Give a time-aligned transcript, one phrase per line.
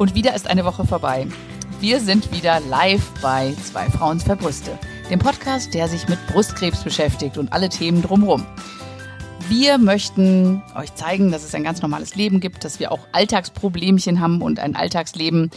[0.00, 1.26] Und wieder ist eine Woche vorbei.
[1.78, 4.78] Wir sind wieder live bei Zwei Frauen zwei Brüste,
[5.10, 8.46] dem Podcast, der sich mit Brustkrebs beschäftigt und alle Themen drumherum.
[9.50, 14.20] Wir möchten euch zeigen, dass es ein ganz normales Leben gibt, dass wir auch Alltagsproblemchen
[14.20, 15.50] haben und ein Alltagsleben,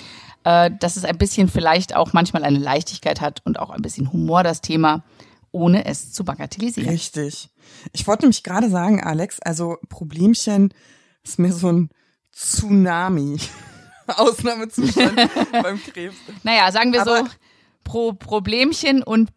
[0.44, 4.12] äh, dass es ein bisschen vielleicht auch manchmal eine Leichtigkeit hat und auch ein bisschen
[4.12, 5.06] Humor das Thema,
[5.54, 6.90] ohne es zu bagatellisieren.
[6.90, 7.48] Richtig.
[7.94, 10.74] Ich wollte nämlich gerade sagen, Alex, also Problemchen
[11.24, 11.90] ist mir so ein
[12.34, 13.38] Tsunami.
[14.18, 15.16] Ausnahmezustand
[15.52, 16.16] beim Krebs.
[16.44, 17.28] Naja, sagen wir Aber- so,
[17.84, 19.30] Pro Problemchen und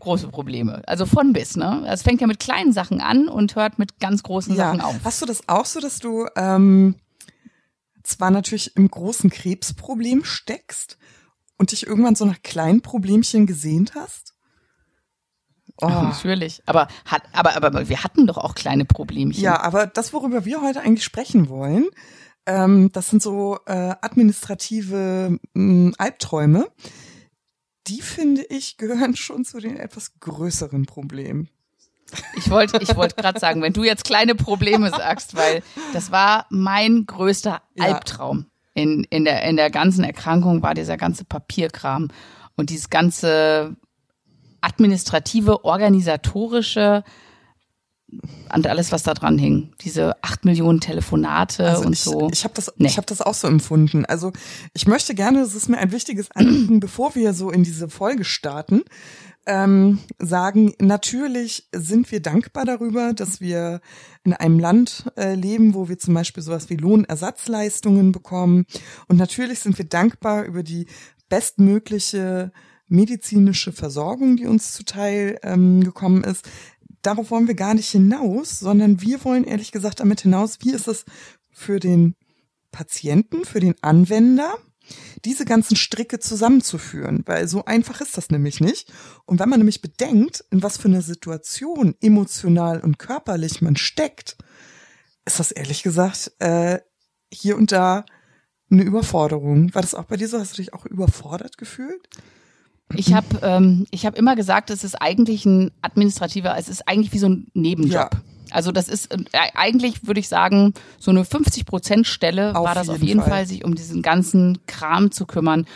[0.00, 0.82] große Probleme.
[0.88, 1.84] Also von bis, ne?
[1.86, 4.96] Es fängt ja mit kleinen Sachen an und hört mit ganz großen Sachen auf.
[5.04, 6.96] Hast du das auch so, dass du ähm,
[8.02, 10.98] zwar natürlich im großen Krebsproblem steckst
[11.56, 14.34] und dich irgendwann so nach kleinen Problemchen gesehnt hast?
[15.80, 15.86] Oh.
[15.86, 16.62] Ach, natürlich.
[16.66, 19.40] Aber, hat, aber, aber wir hatten doch auch kleine Problemchen.
[19.42, 21.86] Ja, aber das, worüber wir heute eigentlich sprechen wollen,
[22.46, 26.68] ähm, das sind so äh, administrative mh, Albträume.
[27.86, 31.48] Die finde ich gehören schon zu den etwas größeren Problemen.
[32.36, 36.46] Ich wollte ich wollte gerade sagen, wenn du jetzt kleine Probleme sagst, weil das war
[36.50, 37.84] mein größter Ja.
[37.84, 38.46] Albtraum.
[38.74, 42.08] In, in, der, in der ganzen Erkrankung war dieser ganze Papierkram
[42.56, 43.76] und dieses ganze
[44.62, 47.04] administrative, organisatorische
[48.54, 49.72] und alles, was da dran hing.
[49.80, 52.28] Diese acht Millionen Telefonate Also und ich, so.
[52.32, 52.88] ich habe das, Nee.
[52.88, 54.04] ich habe das auch so empfunden.
[54.04, 54.32] Also
[54.74, 58.24] ich möchte gerne, das ist mir ein wichtiges Anliegen, bevor wir so in diese Folge
[58.24, 58.82] starten,
[59.46, 63.80] ähm, sagen, natürlich sind wir dankbar darüber, dass wir
[64.24, 68.66] in einem Land äh, leben, wo wir zum Beispiel sowas wie Lohnersatzleistungen bekommen.
[69.08, 70.86] Und natürlich sind wir dankbar über die
[71.28, 72.52] bestmögliche
[72.92, 76.48] medizinische Versorgung, die uns zuteil ähm, gekommen ist.
[77.02, 80.88] Darauf wollen wir gar nicht hinaus, sondern wir wollen ehrlich gesagt damit hinaus, wie ist
[80.88, 81.04] es
[81.50, 82.14] für den
[82.70, 84.56] Patienten, für den Anwender,
[85.24, 88.92] diese ganzen Stricke zusammenzuführen, weil so einfach ist das nämlich nicht.
[89.24, 94.36] Und wenn man nämlich bedenkt, in was für einer Situation emotional und körperlich man steckt,
[95.24, 96.80] ist das ehrlich gesagt äh,
[97.32, 98.04] hier und da
[98.70, 99.74] eine Überforderung.
[99.74, 100.38] War das auch bei dir so?
[100.38, 102.08] Hast du dich auch überfordert gefühlt?
[102.96, 107.12] Ich habe ähm, ich hab immer gesagt, es ist eigentlich ein administrativer, es ist eigentlich
[107.12, 107.92] wie so ein Nebenjob.
[107.92, 108.10] Ja.
[108.50, 112.74] Also das ist äh, eigentlich würde ich sagen, so eine 50 Prozent Stelle Auf war
[112.74, 113.30] das auf jeden jeden Fall.
[113.30, 113.46] Fall.
[113.46, 115.66] sich um diesen ganzen Kram zu kümmern.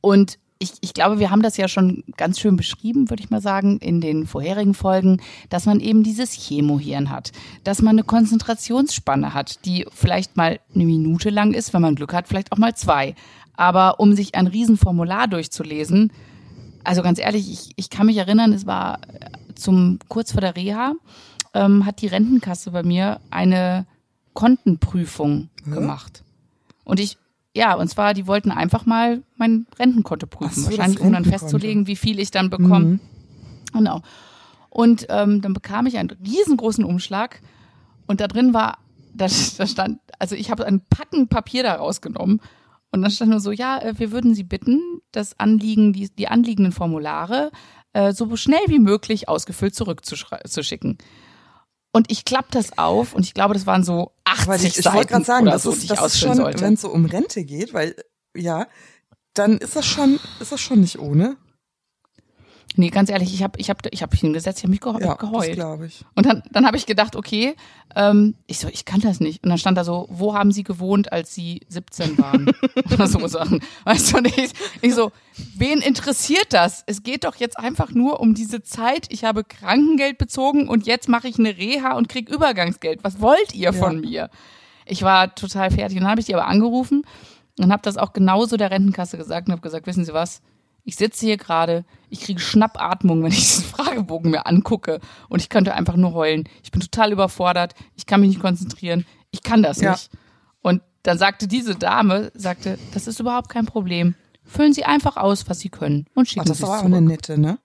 [0.00, 3.40] Und ich, ich glaube, wir haben das ja schon ganz schön beschrieben, würde ich mal
[3.40, 7.32] sagen, in den vorherigen Folgen, dass man eben dieses Chemohirn hat,
[7.64, 12.12] dass man eine Konzentrationsspanne hat, die vielleicht mal eine Minute lang ist, wenn man Glück
[12.12, 13.14] hat, vielleicht auch mal zwei.
[13.56, 16.12] Aber um sich ein Riesenformular durchzulesen,
[16.84, 19.00] also ganz ehrlich, ich, ich kann mich erinnern, es war
[19.54, 20.94] zum kurz vor der Reha,
[21.54, 23.86] ähm, hat die Rentenkasse bei mir eine
[24.34, 26.22] Kontenprüfung gemacht.
[26.84, 27.18] Und ich,
[27.54, 30.62] ja, und zwar, die wollten einfach mal mein Rentenkonto prüfen.
[30.62, 32.80] So, wahrscheinlich, um dann festzulegen, wie viel ich dann bekomme.
[32.80, 33.00] Mhm.
[33.72, 34.02] Genau.
[34.70, 37.40] Und ähm, dann bekam ich einen riesengroßen Umschlag
[38.06, 38.78] und da drin war,
[39.14, 39.26] da,
[39.58, 42.40] da stand, also ich habe ein Packen Papier da rausgenommen
[42.92, 46.28] und dann stand nur so, ja, äh, wir würden Sie bitten, das Anliegen, die, die
[46.28, 47.50] anliegenden Formulare
[47.92, 50.98] äh, so schnell wie möglich ausgefüllt zurückzuschicken.
[51.92, 54.74] Und ich klapp das auf und ich glaube, das waren so 80 Aber ich, ich
[54.76, 56.60] Seiten wollte gerade sagen, das so, ist, ich das ist ausfüllen schon, sollte.
[56.60, 57.96] wenn es so um Rente geht, weil
[58.36, 58.68] ja,
[59.34, 61.36] dann ist das schon, ist das schon nicht ohne.
[62.76, 65.14] Nee, ganz ehrlich, ich habe ich hab, ich hab hingesetzt, ich habe mich gehe Ja,
[65.14, 65.54] das geheult.
[65.54, 66.04] glaube ich.
[66.14, 67.56] Und dann, dann habe ich gedacht, okay,
[67.96, 69.42] ähm, ich so, ich kann das nicht.
[69.42, 72.50] Und dann stand da so, wo haben Sie gewohnt, als Sie 17 waren?
[72.92, 73.60] Oder so Sachen.
[73.84, 75.10] Weißt du, und ich, ich so,
[75.56, 76.84] wen interessiert das?
[76.86, 79.06] Es geht doch jetzt einfach nur um diese Zeit.
[79.10, 83.02] Ich habe Krankengeld bezogen und jetzt mache ich eine Reha und krieg Übergangsgeld.
[83.02, 84.30] Was wollt ihr von mir?
[84.86, 85.96] Ich war total fertig.
[85.96, 87.04] Und dann habe ich die aber angerufen
[87.58, 90.40] und habe das auch genauso der Rentenkasse gesagt und habe gesagt, wissen Sie was?
[90.84, 95.48] Ich sitze hier gerade, ich kriege Schnappatmung, wenn ich diesen Fragebogen mir angucke und ich
[95.48, 96.48] könnte einfach nur heulen.
[96.62, 99.92] Ich bin total überfordert, ich kann mich nicht konzentrieren, ich kann das Ja.
[99.92, 100.10] nicht.
[100.62, 104.14] Und dann sagte diese Dame, sagte, das ist überhaupt kein Problem.
[104.44, 106.94] Füllen Sie einfach aus, was Sie können und schicken das Sie es war auch zurück.
[106.96, 107.58] eine nette, ne?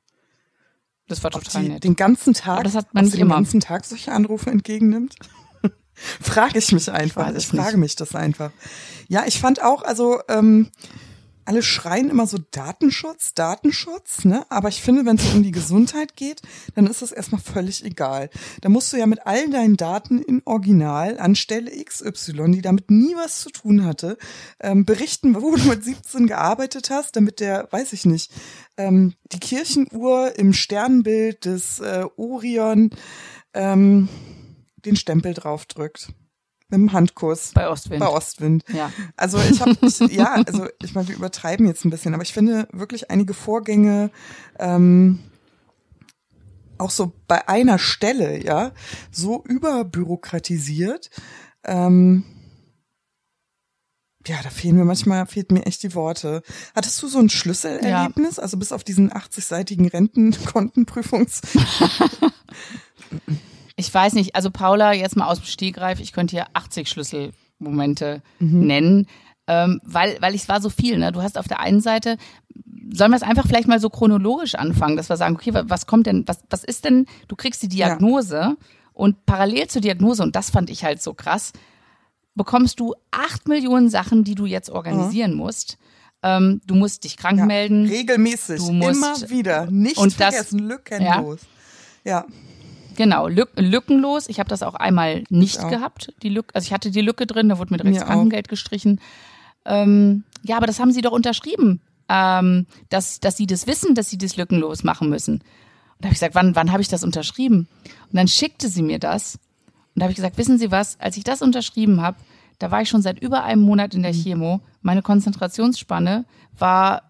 [1.07, 1.83] Das war total die nett.
[1.83, 5.15] den ganzen Tag, Aber das hat man nicht den ganzen Tag solche Anrufe entgegennimmt?
[5.94, 7.29] frage ich mich einfach.
[7.29, 8.51] Ich, es frage mich das einfach.
[9.07, 10.69] Ja, ich fand auch, also ähm,
[11.45, 14.45] alle schreien immer so Datenschutz, Datenschutz, ne?
[14.50, 16.42] Aber ich finde, wenn es um die Gesundheit geht,
[16.74, 18.30] dann ist das erstmal völlig egal.
[18.62, 22.89] Da musst du ja mit all deinen Daten in Original an Stelle XY, die damit
[22.89, 24.18] nie was zu tun hatte,
[24.59, 28.31] ähm, berichten, wo du mit 17 gearbeitet hast, damit der, weiß ich nicht,
[28.77, 32.89] ähm, die Kirchenuhr im Sternbild des äh, Orion
[33.53, 34.09] ähm,
[34.86, 36.09] den Stempel draufdrückt.
[36.77, 37.51] Mit dem Handkuss.
[37.54, 38.00] Bei Ostwind.
[38.00, 38.63] Bei Ostwind.
[38.74, 38.92] Ja.
[39.16, 39.75] Also ich habe,
[40.12, 44.12] ja, also ich meine, wir übertreiben jetzt ein bisschen, aber ich finde wirklich einige Vorgänge
[44.60, 45.19] ähm,
[46.77, 48.72] auch so bei einer Stelle, ja,
[49.12, 51.10] so überbürokratisiert.
[51.63, 52.24] Ähm,
[54.28, 56.42] ja, da fehlen mir manchmal, fehlt mir echt die Worte.
[56.75, 58.39] Hattest du so ein Schlüsselerlebnis?
[58.39, 61.42] Also bis auf diesen 80-seitigen Rentenkontenprüfungs.
[63.75, 68.22] ich weiß nicht, also Paula, jetzt mal aus dem Stegreif, ich könnte hier 80 Schlüsselmomente
[68.39, 68.66] mhm.
[68.66, 69.07] nennen,
[69.48, 70.98] ähm, weil, weil es war so viel.
[70.98, 71.12] Ne?
[71.12, 72.18] Du hast auf der einen Seite,
[72.92, 76.07] sollen wir es einfach vielleicht mal so chronologisch anfangen, dass wir sagen, okay, was kommt
[76.07, 78.56] denn, was, was ist denn, du kriegst die Diagnose ja.
[78.94, 81.51] und parallel zur Diagnose, und das fand ich halt so krass,
[82.33, 85.38] bekommst du acht Millionen Sachen, die du jetzt organisieren mhm.
[85.38, 85.78] musst.
[86.24, 87.86] Ähm, du musst dich krank ja, melden.
[87.86, 91.42] Regelmäßig, du musst, immer wieder, nicht und vergessen, das, lückenlos.
[92.04, 92.12] Ja.
[92.12, 92.25] ja.
[92.95, 94.27] Genau, lück, lückenlos.
[94.30, 95.69] Ich habe das auch einmal nicht ja.
[95.69, 96.13] gehabt.
[96.24, 99.00] Die Lücke, also ich hatte die Lücke drin, da wurde mir direkt das Krankengeld gestrichen.
[99.65, 104.09] Ähm, ja, aber das haben sie doch unterschrieben, ähm, dass, dass sie das wissen, dass
[104.09, 105.36] sie das lückenlos machen müssen.
[105.36, 105.44] Und
[106.00, 107.68] da habe ich gesagt, wann, wann habe ich das unterschrieben?
[107.83, 109.36] Und dann schickte sie mir das.
[109.95, 112.18] Und da habe ich gesagt, wissen Sie was, als ich das unterschrieben habe,
[112.59, 114.21] da war ich schon seit über einem Monat in der mhm.
[114.21, 114.59] Chemo.
[114.81, 116.25] Meine Konzentrationsspanne
[116.57, 117.03] war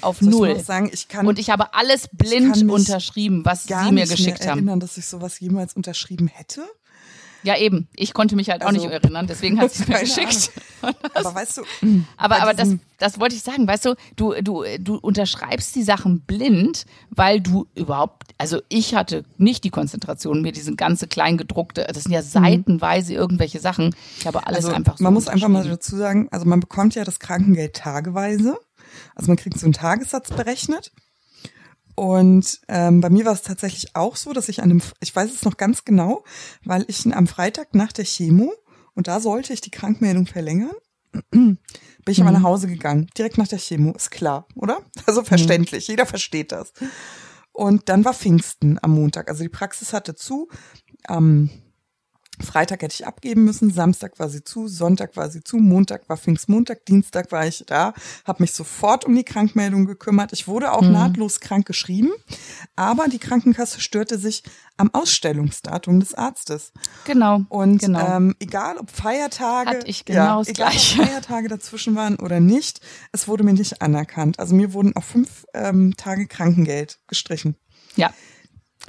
[0.00, 0.48] auf also null.
[0.50, 4.40] Ich muss sagen, ich kann, und ich habe alles blind unterschrieben, was Sie mir geschickt
[4.40, 4.58] mehr haben.
[4.58, 6.62] erinnern, dass ich sowas jemals unterschrieben hätte.
[7.46, 7.86] Ja, eben.
[7.94, 10.50] Ich konnte mich halt auch also, nicht erinnern, deswegen hat sie es mir geschickt.
[11.14, 11.62] aber weißt du,
[12.16, 16.20] aber, aber das, das wollte ich sagen, weißt du, du, du, du unterschreibst die Sachen
[16.22, 22.02] blind, weil du überhaupt, also ich hatte nicht die Konzentration, mir diesen ganze kleingedruckte, das
[22.02, 22.26] sind ja mhm.
[22.26, 23.94] seitenweise irgendwelche Sachen.
[24.18, 25.04] Ich habe alles also, einfach so.
[25.04, 28.58] Man muss einfach mal dazu sagen, also man bekommt ja das Krankengeld tageweise.
[29.14, 30.92] Also man kriegt so einen Tagessatz berechnet.
[31.94, 35.32] Und ähm, bei mir war es tatsächlich auch so, dass ich an dem, ich weiß
[35.32, 36.24] es noch ganz genau,
[36.62, 38.52] weil ich am Freitag nach der Chemo,
[38.94, 40.74] und da sollte ich die Krankmeldung verlängern,
[41.30, 41.58] bin
[42.06, 42.26] ich mhm.
[42.26, 44.82] aber nach Hause gegangen, direkt nach der Chemo, ist klar, oder?
[45.06, 45.92] Also verständlich, mhm.
[45.92, 46.74] jeder versteht das.
[47.52, 50.48] Und dann war Pfingsten am Montag, also die Praxis hatte zu,
[51.04, 51.48] am
[52.44, 56.16] Freitag hätte ich abgeben müssen, Samstag war sie zu, Sonntag war sie zu, Montag war
[56.16, 57.94] Pfingstmontag, Dienstag war ich da,
[58.24, 60.32] habe mich sofort um die Krankmeldung gekümmert.
[60.32, 60.92] Ich wurde auch mhm.
[60.92, 62.10] nahtlos krank geschrieben,
[62.76, 64.42] aber die Krankenkasse störte sich
[64.76, 66.72] am Ausstellungsdatum des Arztes.
[67.04, 67.42] Genau.
[67.48, 68.16] Und genau.
[68.16, 71.00] Ähm, egal ob Feiertage, Hat ich genau ja, egal gleiche.
[71.00, 72.80] ob Feiertage dazwischen waren oder nicht,
[73.12, 74.38] es wurde mir nicht anerkannt.
[74.38, 77.56] Also mir wurden auch fünf ähm, Tage Krankengeld gestrichen.
[77.96, 78.12] Ja.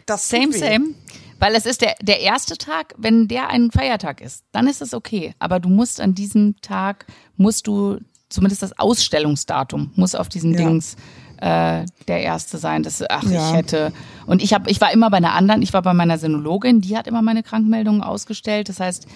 [0.05, 0.93] Das same, same.
[1.39, 4.93] Weil es ist der, der erste Tag, wenn der ein Feiertag ist, dann ist es
[4.93, 5.33] okay.
[5.39, 7.05] Aber du musst an diesem Tag,
[7.35, 7.99] musst du,
[8.29, 10.57] zumindest das Ausstellungsdatum muss auf diesen ja.
[10.57, 10.95] Dings
[11.37, 12.83] äh, der erste sein.
[12.83, 13.49] Das, ach, ja.
[13.49, 13.93] ich hätte.
[14.25, 16.97] Und ich habe, ich war immer bei einer anderen, ich war bei meiner Sinologin, die
[16.97, 18.69] hat immer meine Krankmeldungen ausgestellt.
[18.69, 19.07] Das heißt,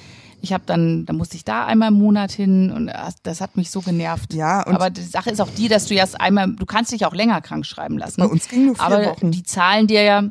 [0.42, 2.92] ich habe dann, da musste ich da einmal im Monat hin und
[3.24, 4.34] das hat mich so genervt.
[4.34, 7.06] Ja, und aber die Sache ist auch die, dass du erst einmal, du kannst dich
[7.06, 8.22] auch länger krank schreiben lassen.
[8.22, 9.32] Bei uns ging nur vier aber Wochen.
[9.32, 10.24] die zahlen dir ja,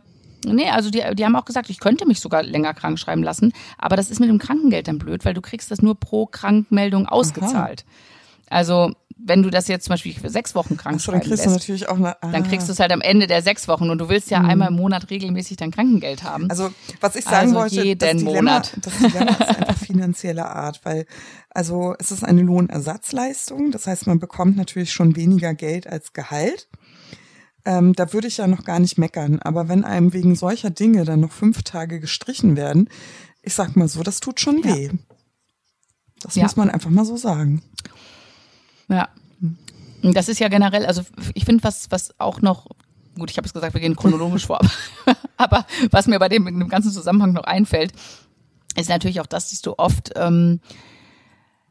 [0.45, 3.53] Nee, also die, die haben auch gesagt, ich könnte mich sogar länger krank schreiben lassen,
[3.79, 7.07] aber das ist mit dem Krankengeld dann blöd, weil du kriegst das nur pro Krankmeldung
[7.07, 7.85] ausgezahlt.
[7.87, 8.57] Aha.
[8.57, 8.93] Also
[9.25, 11.51] wenn du das jetzt zum Beispiel für sechs Wochen krank so, dann kriegst lässt, du
[11.51, 12.31] natürlich auch eine, ah.
[12.33, 14.49] dann kriegst du es halt am Ende der sechs Wochen und du willst ja mhm.
[14.49, 16.49] einmal im Monat regelmäßig dein Krankengeld haben.
[16.51, 16.71] Also
[17.01, 18.73] was ich sagen also wollte, jeden das Dilemma, Monat.
[18.83, 21.07] das Dilemma ist einfach finanzieller Art, weil
[21.51, 26.69] also es ist eine Lohnersatzleistung, das heißt man bekommt natürlich schon weniger Geld als Gehalt.
[27.65, 29.41] Ähm, da würde ich ja noch gar nicht meckern.
[29.41, 32.89] Aber wenn einem wegen solcher Dinge dann noch fünf Tage gestrichen werden,
[33.43, 34.87] ich sag mal so, das tut schon weh.
[34.87, 34.93] Ja.
[36.23, 36.43] Das ja.
[36.43, 37.63] muss man einfach mal so sagen.
[38.89, 39.09] Ja.
[40.03, 41.03] Das ist ja generell, also
[41.35, 42.67] ich finde, was, was auch noch,
[43.19, 44.61] gut, ich habe es gesagt, wir gehen chronologisch vor,
[45.07, 47.93] aber, aber was mir bei dem, in dem ganzen Zusammenhang noch einfällt,
[48.77, 50.61] ist natürlich auch das, dass du oft ähm,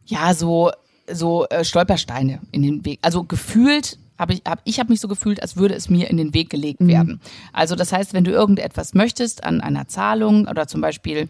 [0.05, 0.71] ja so
[1.11, 5.07] so äh, Stolpersteine in den Weg, also gefühlt habe ich, hab, ich habe mich so
[5.07, 6.87] gefühlt, als würde es mir in den Weg gelegt mhm.
[6.87, 7.21] werden.
[7.53, 11.29] Also das heißt, wenn du irgendetwas möchtest an einer Zahlung oder zum Beispiel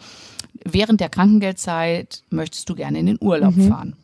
[0.66, 3.70] während der Krankengeldzeit möchtest du gerne in den Urlaub mhm.
[3.70, 3.96] fahren.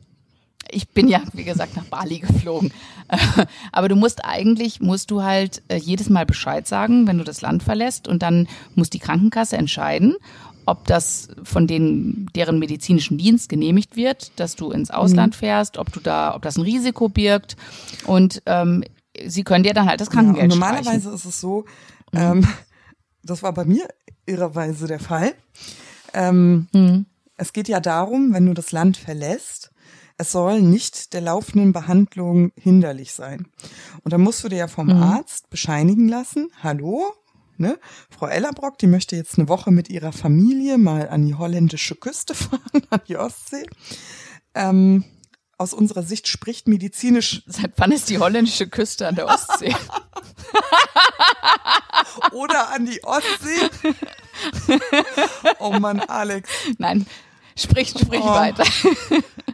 [0.69, 2.71] Ich bin ja, wie gesagt, nach Bali geflogen.
[3.71, 7.41] Aber du musst eigentlich, musst du halt äh, jedes Mal Bescheid sagen, wenn du das
[7.41, 10.15] Land verlässt und dann muss die Krankenkasse entscheiden,
[10.65, 15.39] ob das von den, deren medizinischen Dienst genehmigt wird, dass du ins Ausland mhm.
[15.39, 17.55] fährst, ob du da, ob das ein Risiko birgt.
[18.05, 18.83] Und ähm,
[19.25, 21.15] sie können dir dann halt das Krankengeld ja, Normalerweise streichen.
[21.15, 21.65] ist es so,
[22.11, 22.19] mhm.
[22.19, 22.47] ähm,
[23.23, 23.87] das war bei mir
[24.25, 25.33] irrerweise der Fall.
[26.13, 27.05] Ähm, mhm.
[27.37, 29.71] Es geht ja darum, wenn du das Land verlässt,
[30.17, 33.47] es soll nicht der laufenden Behandlung hinderlich sein.
[34.03, 35.03] Und dann musst du dir ja vom mhm.
[35.03, 37.13] Arzt bescheinigen lassen, hallo,
[37.57, 37.79] Ne?
[38.09, 42.35] Frau Ellerbrock, die möchte jetzt eine Woche mit ihrer Familie mal an die holländische Küste
[42.35, 43.65] fahren, an die Ostsee.
[44.53, 45.05] Ähm,
[45.57, 47.43] aus unserer Sicht spricht medizinisch.
[47.45, 49.75] Seit wann ist die holländische Küste an der Ostsee?
[52.31, 53.69] Oder an die Ostsee.
[55.59, 56.49] Oh Mann, Alex.
[56.77, 57.05] Nein,
[57.57, 58.63] sprich, sprich oh, weiter.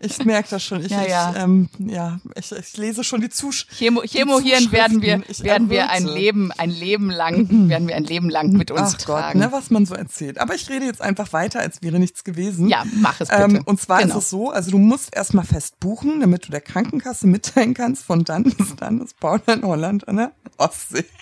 [0.03, 0.83] Ich merke das schon.
[0.83, 1.31] Ich, ja, ja.
[1.31, 3.77] Ich, ähm, ja ich, ich, lese schon die Zuschriften.
[3.77, 8.29] Chemo, Chemohirn werden wir, werden wir ein Leben, ein Leben lang, werden wir ein Leben
[8.29, 9.39] lang mit uns Ach tragen.
[9.39, 10.39] Gott, ne, was man so erzählt.
[10.39, 12.67] Aber ich rede jetzt einfach weiter, als wäre nichts gewesen.
[12.67, 13.43] Ja, mach es bitte.
[13.43, 14.17] Ähm, und zwar genau.
[14.17, 18.03] ist es so, also du musst erstmal fest buchen, damit du der Krankenkasse mitteilen kannst,
[18.03, 21.05] von dann bis dann ist Paul in Holland an der Ostsee.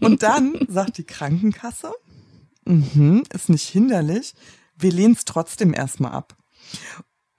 [0.00, 1.92] Und dann sagt die Krankenkasse,
[2.68, 4.34] mhm, ist nicht hinderlich,
[4.76, 6.36] wir lehnen es trotzdem erstmal ab.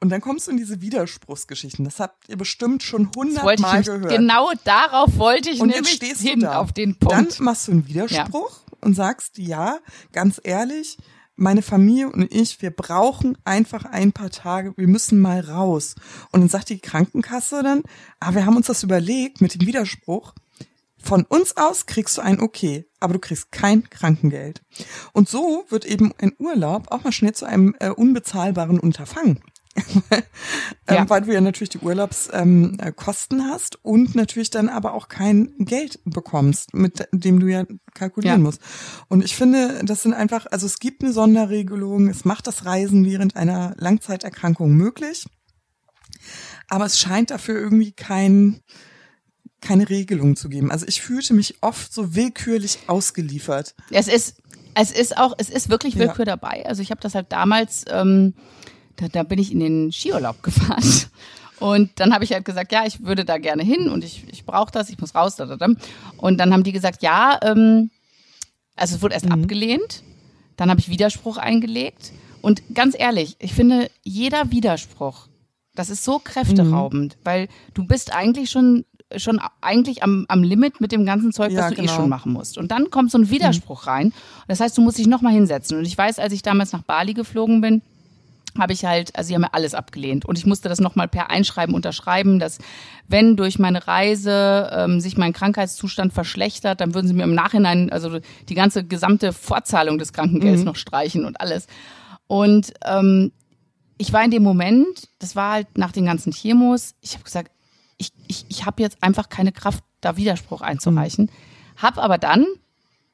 [0.01, 1.83] Und dann kommst du in diese Widerspruchsgeschichten.
[1.83, 4.09] Das habt ihr bestimmt schon hundertmal gehört.
[4.09, 7.37] Genau darauf wollte ich und nämlich stehst hin auf den Punkt.
[7.39, 8.77] Dann machst du einen Widerspruch ja.
[8.81, 9.79] und sagst, ja,
[10.13, 10.97] ganz ehrlich,
[11.35, 15.95] meine Familie und ich, wir brauchen einfach ein paar Tage, wir müssen mal raus.
[16.31, 17.83] Und dann sagt die Krankenkasse dann,
[18.19, 20.33] ah, wir haben uns das überlegt mit dem Widerspruch.
[21.01, 24.61] Von uns aus kriegst du ein Okay, aber du kriegst kein Krankengeld.
[25.13, 29.41] Und so wird eben ein Urlaub auch mal schnell zu einem äh, unbezahlbaren Unterfangen.
[30.11, 30.23] ähm,
[30.89, 31.09] ja.
[31.09, 35.53] Weil du ja natürlich die Urlaubskosten ähm, äh, hast und natürlich dann aber auch kein
[35.59, 38.43] Geld bekommst, mit dem du ja kalkulieren ja.
[38.43, 38.61] musst.
[39.07, 43.05] Und ich finde, das sind einfach, also es gibt eine Sonderregelung, es macht das Reisen
[43.05, 45.25] während einer Langzeiterkrankung möglich,
[46.67, 48.61] aber es scheint dafür irgendwie kein
[49.61, 50.71] keine Regelung zu geben.
[50.71, 53.75] Also ich fühlte mich oft so willkürlich ausgeliefert.
[53.91, 54.41] Es ist,
[54.75, 56.35] es ist auch, es ist wirklich Willkür ja.
[56.37, 56.65] dabei.
[56.65, 58.33] Also ich habe das halt damals, ähm,
[58.95, 60.83] da, da bin ich in den Skiurlaub gefahren.
[61.59, 64.45] Und dann habe ich halt gesagt, ja, ich würde da gerne hin und ich, ich
[64.45, 65.35] brauche das, ich muss raus.
[65.35, 65.67] Da, da, da.
[66.17, 67.91] Und dann haben die gesagt, ja, ähm,
[68.75, 69.43] also es wurde erst mhm.
[69.43, 70.03] abgelehnt.
[70.55, 72.13] Dann habe ich Widerspruch eingelegt.
[72.41, 75.27] Und ganz ehrlich, ich finde, jeder Widerspruch,
[75.75, 77.19] das ist so kräfteraubend, mhm.
[77.23, 78.85] weil du bist eigentlich schon
[79.17, 81.91] schon eigentlich am, am Limit mit dem ganzen Zeug, ja, was du eh genau.
[81.91, 82.57] eh schon machen musst.
[82.57, 83.89] Und dann kommt so ein Widerspruch mhm.
[83.89, 84.13] rein.
[84.47, 85.77] Das heißt, du musst dich nochmal hinsetzen.
[85.77, 87.81] Und ich weiß, als ich damals nach Bali geflogen bin,
[88.57, 91.29] habe ich halt, also sie haben mir alles abgelehnt und ich musste das nochmal per
[91.29, 92.57] Einschreiben unterschreiben, dass
[93.07, 97.91] wenn durch meine Reise ähm, sich mein Krankheitszustand verschlechtert, dann würden sie mir im Nachhinein,
[97.91, 100.65] also die ganze gesamte Fortzahlung des Krankengelds mhm.
[100.65, 101.67] noch streichen und alles.
[102.27, 103.31] Und ähm,
[103.97, 107.51] ich war in dem Moment, das war halt nach den ganzen Chemos, ich habe gesagt,
[107.99, 111.25] ich, ich, ich habe jetzt einfach keine Kraft, da Widerspruch einzureichen.
[111.25, 111.81] Mhm.
[111.81, 112.47] Hab aber dann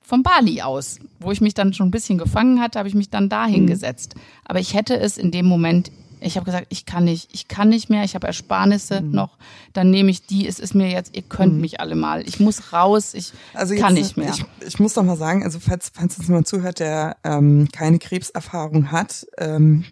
[0.01, 3.09] vom Bali aus, wo ich mich dann schon ein bisschen gefangen hatte, habe ich mich
[3.09, 4.15] dann da hingesetzt.
[4.15, 4.21] Mhm.
[4.45, 7.69] Aber ich hätte es in dem Moment, ich habe gesagt, ich kann nicht, ich kann
[7.69, 9.11] nicht mehr, ich habe Ersparnisse mhm.
[9.11, 9.37] noch,
[9.73, 11.61] dann nehme ich die, es ist mir jetzt, ihr könnt mhm.
[11.61, 14.29] mich alle mal, ich muss raus, ich also jetzt, kann nicht mehr.
[14.29, 17.97] Ich, ich muss doch mal sagen, also falls, falls uns jemand zuhört, der ähm, keine
[17.97, 19.85] Krebserfahrung hat, ähm,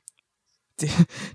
[0.82, 0.90] der,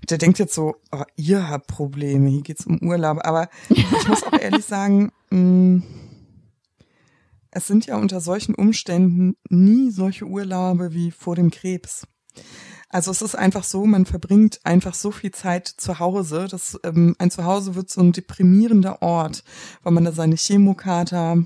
[0.09, 3.19] der denkt jetzt so, oh, ihr habt Probleme, hier geht's um Urlaub.
[3.23, 5.83] Aber ich muss auch ehrlich sagen, mh, mm,
[7.51, 12.05] es sind ja unter solchen Umständen nie solche Urlaube wie vor dem Krebs.
[12.89, 16.47] Also es ist einfach so, man verbringt einfach so viel Zeit zu Hause.
[16.49, 19.43] dass ähm, ein Zuhause wird so ein deprimierender Ort,
[19.83, 21.43] weil man da seine Chemokater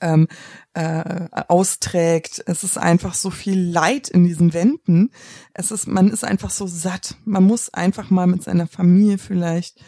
[0.00, 0.28] ähm,
[0.74, 2.42] äh, austrägt.
[2.46, 5.10] Es ist einfach so viel Leid in diesen Wänden.
[5.54, 7.16] Es ist, man ist einfach so satt.
[7.24, 9.82] Man muss einfach mal mit seiner Familie vielleicht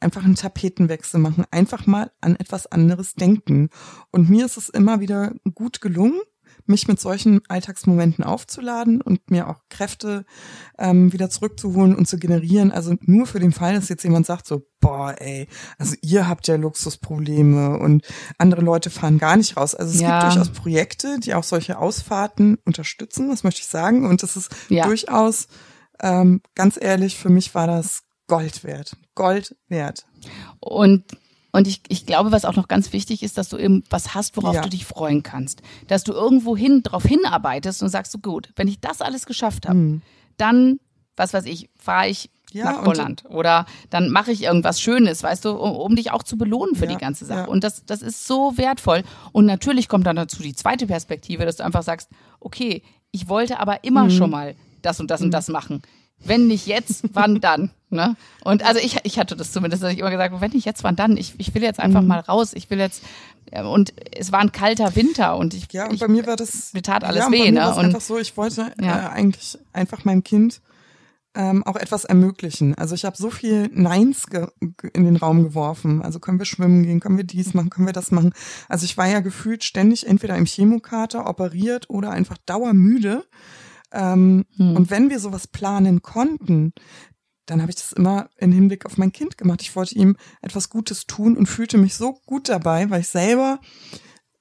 [0.00, 3.68] einfach einen Tapetenwechsel machen, einfach mal an etwas anderes denken.
[4.10, 6.20] Und mir ist es immer wieder gut gelungen,
[6.70, 10.24] mich mit solchen Alltagsmomenten aufzuladen und mir auch Kräfte
[10.78, 12.72] ähm, wieder zurückzuholen und zu generieren.
[12.72, 15.46] Also nur für den Fall, dass jetzt jemand sagt so, boah, ey,
[15.78, 18.06] also ihr habt ja Luxusprobleme und
[18.38, 19.74] andere Leute fahren gar nicht raus.
[19.74, 20.20] Also es ja.
[20.20, 24.06] gibt durchaus Projekte, die auch solche Ausfahrten unterstützen, das möchte ich sagen.
[24.06, 24.86] Und das ist ja.
[24.86, 25.48] durchaus,
[26.00, 28.96] ähm, ganz ehrlich, für mich war das Gold wert.
[29.14, 30.06] Gold wert.
[30.60, 31.04] Und
[31.52, 34.36] und ich, ich glaube, was auch noch ganz wichtig ist, dass du eben was hast,
[34.36, 34.62] worauf ja.
[34.62, 35.62] du dich freuen kannst.
[35.88, 39.66] Dass du irgendwo hin, drauf hinarbeitest und sagst so, gut, wenn ich das alles geschafft
[39.66, 40.02] habe, mhm.
[40.36, 40.78] dann,
[41.16, 45.44] was weiß ich, fahre ich ja, nach Holland oder dann mache ich irgendwas Schönes, weißt
[45.44, 47.40] du, um, um dich auch zu belohnen für ja, die ganze Sache.
[47.40, 47.46] Ja.
[47.46, 49.02] Und das, das ist so wertvoll.
[49.32, 53.58] Und natürlich kommt dann dazu die zweite Perspektive, dass du einfach sagst, okay, ich wollte
[53.58, 54.10] aber immer mhm.
[54.10, 55.26] schon mal das und das mhm.
[55.26, 55.82] und das machen.
[56.22, 57.70] Wenn nicht jetzt, wann dann?
[57.88, 58.16] Ne?
[58.44, 60.84] Und also ich, ich hatte das zumindest, dass ich immer gesagt habe, wenn nicht jetzt,
[60.84, 61.16] wann dann?
[61.16, 62.08] Ich, ich will jetzt einfach mhm.
[62.08, 62.52] mal raus.
[62.54, 63.02] Ich will jetzt
[63.64, 66.72] und es war ein kalter Winter und ich ja und ich, bei mir war das
[66.72, 69.06] mir tat alles ja, weh bei mir ne und einfach so ich wollte ja.
[69.06, 70.60] äh, eigentlich einfach mein Kind
[71.34, 72.74] ähm, auch etwas ermöglichen.
[72.74, 74.26] Also ich habe so viel Neins
[74.92, 76.02] in den Raum geworfen.
[76.02, 78.32] Also können wir schwimmen gehen, können wir dies machen, können wir das machen.
[78.68, 83.24] Also ich war ja gefühlt ständig entweder im Chemokater operiert oder einfach dauermüde.
[83.92, 84.76] Ähm, hm.
[84.76, 86.72] Und wenn wir sowas planen konnten,
[87.46, 89.62] dann habe ich das immer in Hinblick auf mein Kind gemacht.
[89.62, 93.60] Ich wollte ihm etwas Gutes tun und fühlte mich so gut dabei, weil ich selber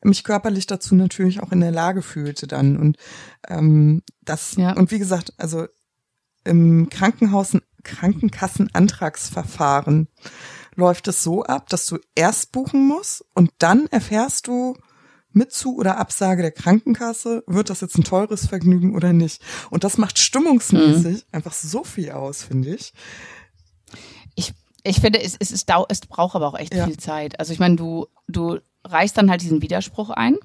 [0.04, 2.96] mich körperlich dazu natürlich auch in der Lage fühlte dann und
[3.48, 4.72] ähm, das ja.
[4.74, 5.68] und wie gesagt also
[6.46, 10.08] im Krankenhaus Krankenkassenantragsverfahren
[10.76, 14.76] läuft es so ab, dass du erst buchen musst und dann erfährst du
[15.40, 19.42] mit Zu- oder Absage der Krankenkasse, wird das jetzt ein teures Vergnügen oder nicht.
[19.72, 21.24] Und das macht stimmungsmäßig mhm.
[21.32, 22.94] einfach so viel aus, finde ich.
[24.36, 24.54] Ich,
[24.84, 26.86] ich finde, es, es, ist, es braucht aber auch echt ja.
[26.86, 27.40] viel Zeit.
[27.40, 30.38] Also ich meine, du, du reichst dann halt diesen Widerspruch ein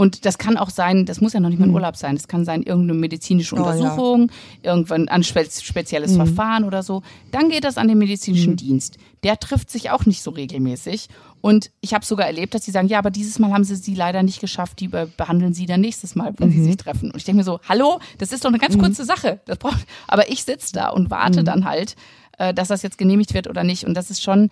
[0.00, 1.74] und das kann auch sein, das muss ja noch nicht mal ein hm.
[1.74, 4.72] Urlaub sein, das kann sein irgendeine medizinische Untersuchung, oh, ja.
[4.72, 6.16] irgendwann ein spezielles mhm.
[6.16, 7.02] Verfahren oder so.
[7.32, 8.56] Dann geht das an den medizinischen mhm.
[8.56, 8.96] Dienst.
[9.24, 11.08] Der trifft sich auch nicht so regelmäßig.
[11.42, 13.94] Und ich habe sogar erlebt, dass sie sagen, ja, aber dieses Mal haben sie sie
[13.94, 16.52] leider nicht geschafft, die behandeln sie dann nächstes Mal, wenn mhm.
[16.52, 17.10] sie sich treffen.
[17.10, 18.80] Und ich denke mir so, hallo, das ist doch eine ganz mhm.
[18.80, 19.40] kurze Sache.
[19.44, 21.44] Das braucht, aber ich sitze da und warte mhm.
[21.44, 21.94] dann halt,
[22.38, 23.84] äh, dass das jetzt genehmigt wird oder nicht.
[23.84, 24.48] Und das ist schon,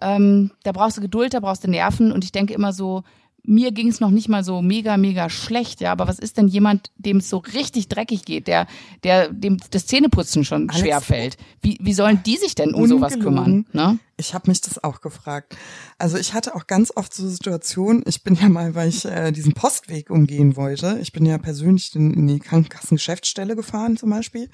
[0.00, 2.10] ähm, da brauchst du Geduld, da brauchst du Nerven.
[2.10, 3.04] Und ich denke immer so,
[3.46, 5.92] mir ging es noch nicht mal so mega, mega schlecht, ja.
[5.92, 8.66] Aber was ist denn jemand, dem es so richtig dreckig geht, der,
[9.04, 11.36] der dem das Zähneputzen schon schwer fällt?
[11.62, 13.08] Wie, wie sollen die sich denn um ungelogen.
[13.10, 13.66] sowas kümmern?
[13.72, 13.98] Ne?
[14.16, 15.56] Ich habe mich das auch gefragt.
[15.98, 19.32] Also ich hatte auch ganz oft so Situationen, ich bin ja mal, weil ich äh,
[19.32, 24.48] diesen Postweg umgehen wollte, ich bin ja persönlich in, in die Krankenkassengeschäftsstelle gefahren zum Beispiel.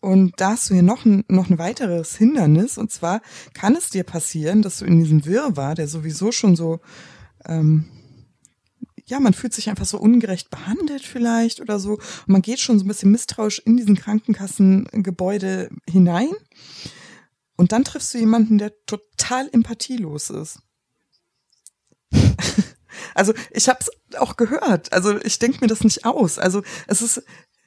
[0.00, 2.78] Und da hast du hier noch ein, noch ein weiteres Hindernis.
[2.78, 3.20] Und zwar
[3.52, 6.80] kann es dir passieren, dass du in diesem Wirrwarr, der sowieso schon so
[7.44, 7.86] ähm,
[9.08, 11.92] ja, man fühlt sich einfach so ungerecht behandelt vielleicht oder so.
[11.92, 16.30] Und man geht schon so ein bisschen misstrauisch in diesen Krankenkassengebäude hinein.
[17.56, 20.60] Und dann triffst du jemanden, der total empathielos ist.
[23.14, 24.92] also ich habe es auch gehört.
[24.92, 26.38] Also ich denke mir das nicht aus.
[26.38, 27.22] Also es ist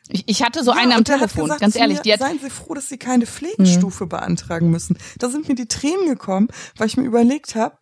[0.09, 1.99] ich, hatte so ja, einen am Telefon, gesagt, ganz ehrlich.
[1.99, 4.09] Die hat seien Sie froh, dass Sie keine Pflegestufe mhm.
[4.09, 4.97] beantragen müssen.
[5.19, 7.77] Da sind mir die Tränen gekommen, weil ich mir überlegt habe,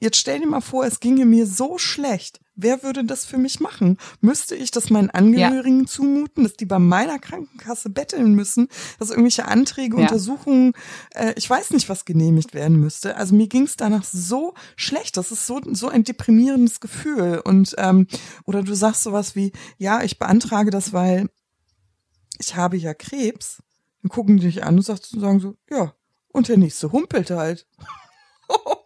[0.00, 2.40] jetzt stell dir mal vor, es ginge mir so schlecht.
[2.56, 3.96] Wer würde das für mich machen?
[4.20, 5.86] Müsste ich das meinen Angehörigen ja.
[5.86, 10.02] zumuten, dass die bei meiner Krankenkasse betteln müssen, dass irgendwelche Anträge, ja.
[10.02, 10.74] Untersuchungen,
[11.14, 13.16] äh, ich weiß nicht, was genehmigt werden müsste.
[13.16, 15.16] Also mir ging es danach so schlecht.
[15.16, 17.40] Das ist so so ein deprimierendes Gefühl.
[17.44, 18.06] Und ähm,
[18.44, 21.30] oder du sagst sowas wie, ja, ich beantrage das, weil
[22.38, 23.62] ich habe ja Krebs.
[24.02, 25.94] Dann gucken die dich an und sagen so, ja,
[26.28, 27.66] und der nächste humpelt halt.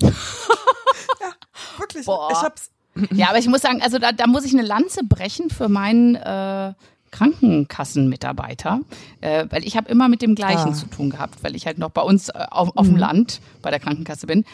[0.02, 1.32] ja,
[1.78, 2.06] wirklich.
[2.06, 2.30] Boah.
[2.32, 2.70] Ich hab's
[3.12, 6.16] ja, aber ich muss sagen, also da, da muss ich eine Lanze brechen für meinen
[6.16, 6.72] äh,
[7.10, 8.80] Krankenkassenmitarbeiter,
[9.20, 10.74] äh, weil ich habe immer mit dem gleichen ah.
[10.74, 12.94] zu tun gehabt, weil ich halt noch bei uns äh, auf, auf mhm.
[12.94, 14.44] dem Land bei der Krankenkasse bin.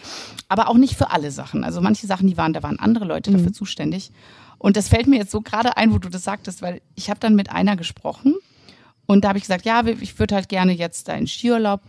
[0.48, 1.64] Aber auch nicht für alle Sachen.
[1.64, 3.38] Also manche Sachen, die waren, da waren andere Leute mhm.
[3.38, 4.10] dafür zuständig.
[4.58, 7.20] Und das fällt mir jetzt so gerade ein, wo du das sagtest, weil ich habe
[7.20, 8.34] dann mit einer gesprochen
[9.06, 11.82] und da habe ich gesagt, ja, ich würde halt gerne jetzt einen Skiurlaub.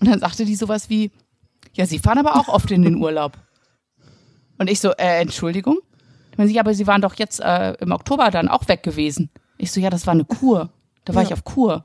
[0.00, 1.10] Und dann sagte die sowas wie,
[1.78, 3.38] ja, Sie fahren aber auch oft in den Urlaub.
[4.58, 5.78] Und ich so, äh, Entschuldigung?
[6.36, 9.30] Dann sie, aber Sie waren doch jetzt äh, im Oktober dann auch weg gewesen.
[9.58, 10.70] Ich so, ja, das war eine Kur.
[11.04, 11.28] Da war ja.
[11.28, 11.84] ich auf Kur.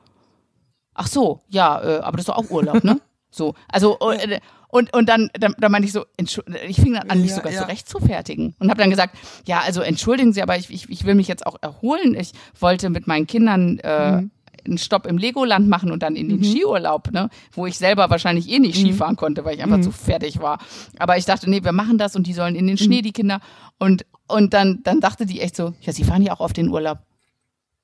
[0.96, 3.00] Ach so, ja, äh, aber das ist doch auch Urlaub, ne?
[3.36, 7.20] So, also äh, und und dann dann, dann meinte ich so, ich fing dann an,
[7.20, 7.64] mich ja, sogar ja.
[7.64, 11.04] zurecht zu fertigen und habe dann gesagt, ja, also entschuldigen Sie, aber ich, ich, ich
[11.04, 12.14] will mich jetzt auch erholen.
[12.14, 14.32] Ich wollte mit meinen Kindern äh, mhm
[14.68, 16.44] einen Stopp im Legoland machen und dann in den mhm.
[16.44, 17.30] Skiurlaub, ne?
[17.52, 18.88] wo ich selber wahrscheinlich eh nicht mhm.
[18.88, 19.84] Skifahren konnte, weil ich einfach mhm.
[19.84, 20.60] zu fertig war.
[20.98, 23.04] Aber ich dachte, nee, wir machen das und die sollen in den Schnee, mhm.
[23.04, 23.40] die Kinder.
[23.80, 26.70] Und, und dann, dann dachte die echt so, ja, sie fahren ja auch auf den
[26.70, 27.00] Urlaub.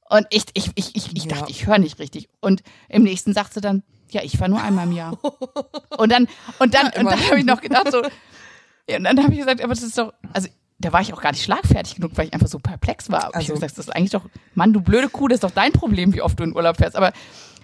[0.10, 1.30] Und ich, ich, ich, ich, ich ja.
[1.30, 2.30] dachte, ich höre nicht richtig.
[2.42, 5.20] Und im nächsten sagt sie dann, ja, ich fahre nur einmal im Jahr.
[5.98, 8.02] und dann, und dann, ja, und dann habe ich noch gedacht, so,
[8.90, 11.22] ja, und dann habe ich gesagt, aber das ist doch, also da war ich auch
[11.22, 13.36] gar nicht schlagfertig genug, weil ich einfach so perplex war.
[13.36, 15.52] Also, ich habe gesagt, das ist eigentlich doch, Mann, du blöde Kuh, das ist doch
[15.52, 16.96] dein Problem, wie oft du in Urlaub fährst.
[16.96, 17.12] Aber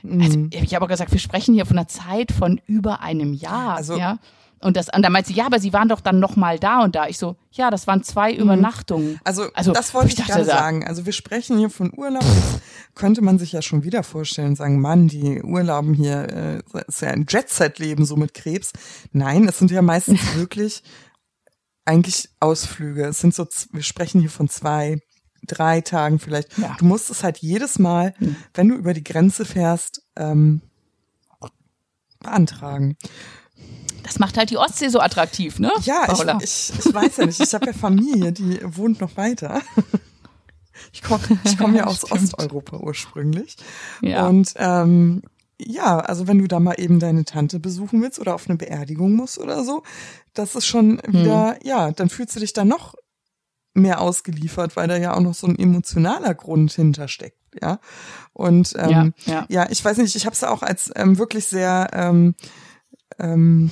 [0.04, 0.50] also, mhm.
[0.52, 3.76] ich habe auch gesagt, wir sprechen hier von einer Zeit von über einem Jahr.
[3.76, 4.20] Also, ja.
[4.62, 6.84] Und, das, und dann meinte sie, ja, aber sie waren doch dann noch mal da
[6.84, 7.08] und da.
[7.08, 8.40] Ich so, ja, das waren zwei mhm.
[8.40, 9.20] Übernachtungen.
[9.24, 10.86] Also, also das wollte ich, ich gerade sagen.
[10.88, 12.24] Also wir sprechen hier von Urlaub.
[12.24, 12.62] Jetzt
[12.96, 17.10] könnte man sich ja schon wieder vorstellen, sagen, Mann, die Urlauben hier, äh, ist ja
[17.10, 18.72] ein Jet-Set-Leben so mit Krebs.
[19.12, 20.84] Nein, es sind ja meistens wirklich
[21.86, 23.06] eigentlich Ausflüge.
[23.06, 25.00] Es sind so, wir sprechen hier von zwei,
[25.46, 26.58] drei Tagen vielleicht.
[26.58, 26.76] Ja.
[26.80, 28.36] Du musst es halt jedes Mal, mhm.
[28.54, 30.62] wenn du über die Grenze fährst, ähm,
[32.20, 32.98] beantragen.
[34.04, 35.72] Das macht halt die Ostsee so attraktiv, ne?
[35.82, 37.40] Ja, ich, ich, ich weiß ja nicht.
[37.40, 39.62] Ich habe ja Familie, die wohnt noch weiter.
[40.92, 43.56] Ich komme ich komm ja aus Osteuropa ursprünglich.
[44.02, 44.28] Ja.
[44.28, 45.24] Und ähm,
[45.60, 49.14] ja, also wenn du da mal eben deine Tante besuchen willst oder auf eine Beerdigung
[49.14, 49.84] musst oder so,
[50.34, 52.96] das ist schon wieder, ja, dann fühlst du dich da noch
[53.74, 57.80] mehr ausgeliefert, weil da ja auch noch so ein emotionaler Grund hintersteckt, ja.
[58.34, 59.46] Und ähm, Ja, ja.
[59.50, 62.36] ja, ich weiß nicht, ich habe es auch als ähm, wirklich sehr ähm,
[63.20, 63.72] ähm,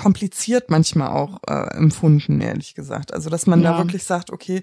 [0.00, 3.12] kompliziert manchmal auch äh, empfunden, ehrlich gesagt.
[3.12, 3.78] Also, dass man da Ja.
[3.78, 4.62] wirklich sagt, okay,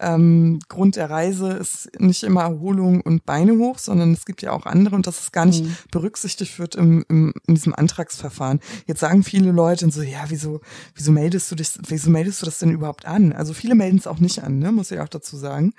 [0.00, 4.52] ähm, Grund der Reise ist nicht immer Erholung und Beine hoch, sondern es gibt ja
[4.52, 5.76] auch andere und dass es gar nicht Mhm.
[5.90, 8.60] berücksichtigt wird im, im, in diesem Antragsverfahren.
[8.86, 10.60] Jetzt sagen viele Leute so, ja, wieso,
[10.94, 13.32] wieso meldest du dich, wieso meldest du das denn überhaupt an?
[13.34, 15.74] Also viele melden es auch nicht an, ne, muss ich auch dazu sagen.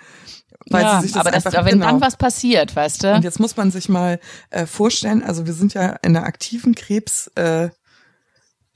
[0.70, 1.86] Weil ja, sie sich das aber das, einfach, wenn genau.
[1.88, 3.14] dann was passiert, weißt du?
[3.16, 4.20] Und jetzt muss man sich mal
[4.52, 7.70] äh, vorstellen, also wir sind ja in einer aktiven Krebs äh,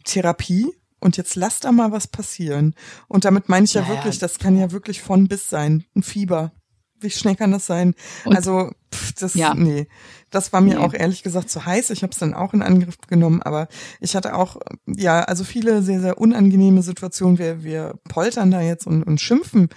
[0.04, 0.68] Therapie
[1.00, 2.76] und jetzt lass da mal was passieren.
[3.08, 3.96] Und damit meine ich ja Naja.
[3.96, 5.84] wirklich, das kann ja wirklich von bis sein.
[5.96, 6.52] Ein Fieber.
[7.00, 7.96] Wie schnell kann das sein?
[8.24, 9.54] Und- also, pff, das, Ja.
[9.54, 9.88] nee.
[10.30, 10.82] Das war mir Nee.
[10.82, 11.90] auch ehrlich gesagt zu heiß.
[11.90, 13.68] Ich habe es dann auch in Angriff genommen, aber
[14.00, 17.38] ich hatte auch, ja, also viele sehr, sehr unangenehme Situationen.
[17.38, 19.68] Wir, wir poltern da jetzt und, und schimpfen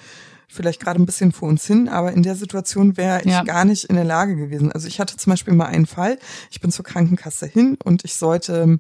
[0.49, 3.43] vielleicht gerade ein bisschen vor uns hin, aber in der Situation wäre ich Ja.
[3.43, 4.71] gar nicht in der Lage gewesen.
[4.73, 6.19] Also ich hatte zum Beispiel mal einen Fall,
[6.51, 8.79] ich bin zur Krankenkasse hin und ich sollte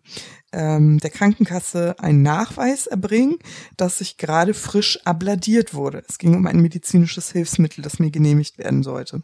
[0.52, 3.36] ähm, der Krankenkasse einen Nachweis erbringen,
[3.76, 6.04] dass ich gerade frisch abladiert wurde.
[6.08, 9.22] Es ging um ein medizinisches Hilfsmittel, das mir genehmigt werden sollte.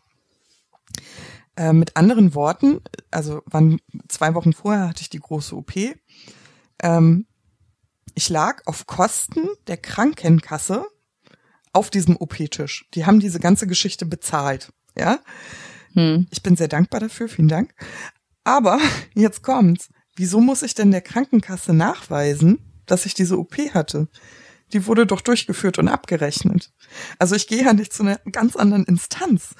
[1.57, 3.79] Äh, mit anderen Worten, also wann,
[4.09, 5.73] zwei Wochen vorher hatte ich die große OP.
[6.83, 7.27] Ähm,
[8.15, 10.87] ich lag auf Kosten der Krankenkasse
[11.73, 12.87] auf diesem OP-Tisch.
[12.95, 14.73] Die haben diese ganze Geschichte bezahlt.
[14.97, 15.21] Ja,
[15.95, 16.27] Hm.
[16.31, 17.75] ich bin sehr dankbar dafür, vielen Dank.
[18.45, 18.79] Aber
[19.15, 19.89] jetzt kommt's.
[20.17, 24.09] Wieso muss ich denn der Krankenkasse nachweisen, dass ich diese OP hatte?
[24.73, 26.73] Die wurde doch durchgeführt und abgerechnet.
[27.19, 29.55] Also ich gehe ja nicht zu einer ganz anderen Instanz.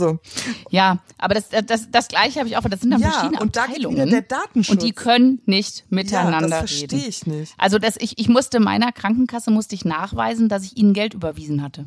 [0.00, 0.18] So.
[0.70, 3.54] Ja, aber das, das, das Gleiche habe ich auch, das sind dann Ja, verschiedene und
[3.56, 3.96] da Abteilungen.
[3.96, 4.72] wieder der Datenschutz.
[4.72, 7.54] Und die können nicht Ja, miteinander das verstehe ich nicht.
[7.58, 11.62] Also dass ich, ich musste meiner Krankenkasse musste ich nachweisen, dass ich ihnen Geld überwiesen
[11.62, 11.86] hatte.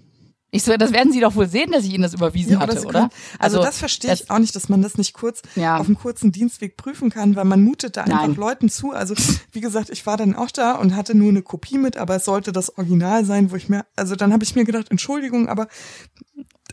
[0.56, 2.80] Ich so, das werden sie doch wohl sehen, dass ich ihnen das überwiesen Ja, hatte,
[2.86, 2.99] oder?
[2.99, 5.78] können- Also, das verstehe ich auch nicht, dass man das nicht kurz Ja.
[5.80, 8.36] auf einem kurzen Dienstweg prüfen kann, weil man mutet da einfach Nein.
[8.36, 8.91] Leuten zu.
[8.91, 9.15] Also
[9.52, 12.26] wie gesagt, ich war dann auch da und hatte nur eine Kopie mit, aber es
[12.26, 15.67] sollte das Original sein, wo ich mir, also dann habe ich mir gedacht, Entschuldigung, aber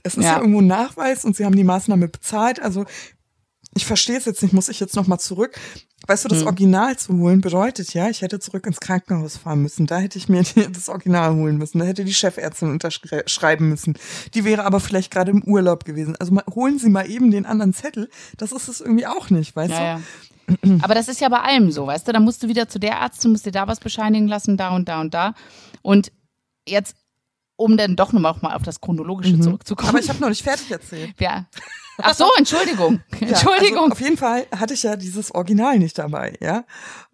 [0.02, 0.32] es ist ja.
[0.32, 0.38] Ja.
[0.38, 2.60] irgendwo ein Nachweis und sie haben die Maßnahme bezahlt.
[2.60, 2.84] Also
[3.74, 5.58] ich verstehe es jetzt nicht, muss ich jetzt nochmal zurück.
[6.06, 6.46] Weißt du, das Hm.
[6.46, 9.86] Original zu holen bedeutet ja, ich hätte zurück ins Krankenhaus fahren müssen.
[9.86, 11.78] Da hätte ich mir das Original holen müssen.
[11.78, 13.94] Da hätte die Chefärztin unterschreiben müssen.
[14.34, 16.16] Die wäre aber vielleicht gerade im Urlaub gewesen.
[16.18, 18.08] Also mal, holen Sie mal eben den anderen Zettel.
[18.38, 20.00] Das ist es irgendwie auch nicht, weißt Ja,
[20.48, 20.66] du?
[20.68, 20.78] ja.
[20.82, 22.12] Aber das ist ja bei allem so, weißt du?
[22.12, 24.88] Da musst du wieder zu der Ärztin, musst dir da was bescheinigen lassen, da und
[24.88, 25.34] da und da.
[25.82, 26.10] Und
[26.66, 26.96] jetzt,
[27.60, 29.88] um dann doch nochmal auch mal auf das Chronologische zurückzukommen.
[29.90, 29.96] Mhm.
[29.96, 31.14] Aber ich habe noch nicht fertig erzählt.
[31.20, 31.46] ja.
[32.02, 33.00] Ach so, Entschuldigung.
[33.20, 33.80] Ja, Entschuldigung.
[33.82, 36.64] Also auf jeden Fall hatte ich ja dieses Original nicht dabei, ja.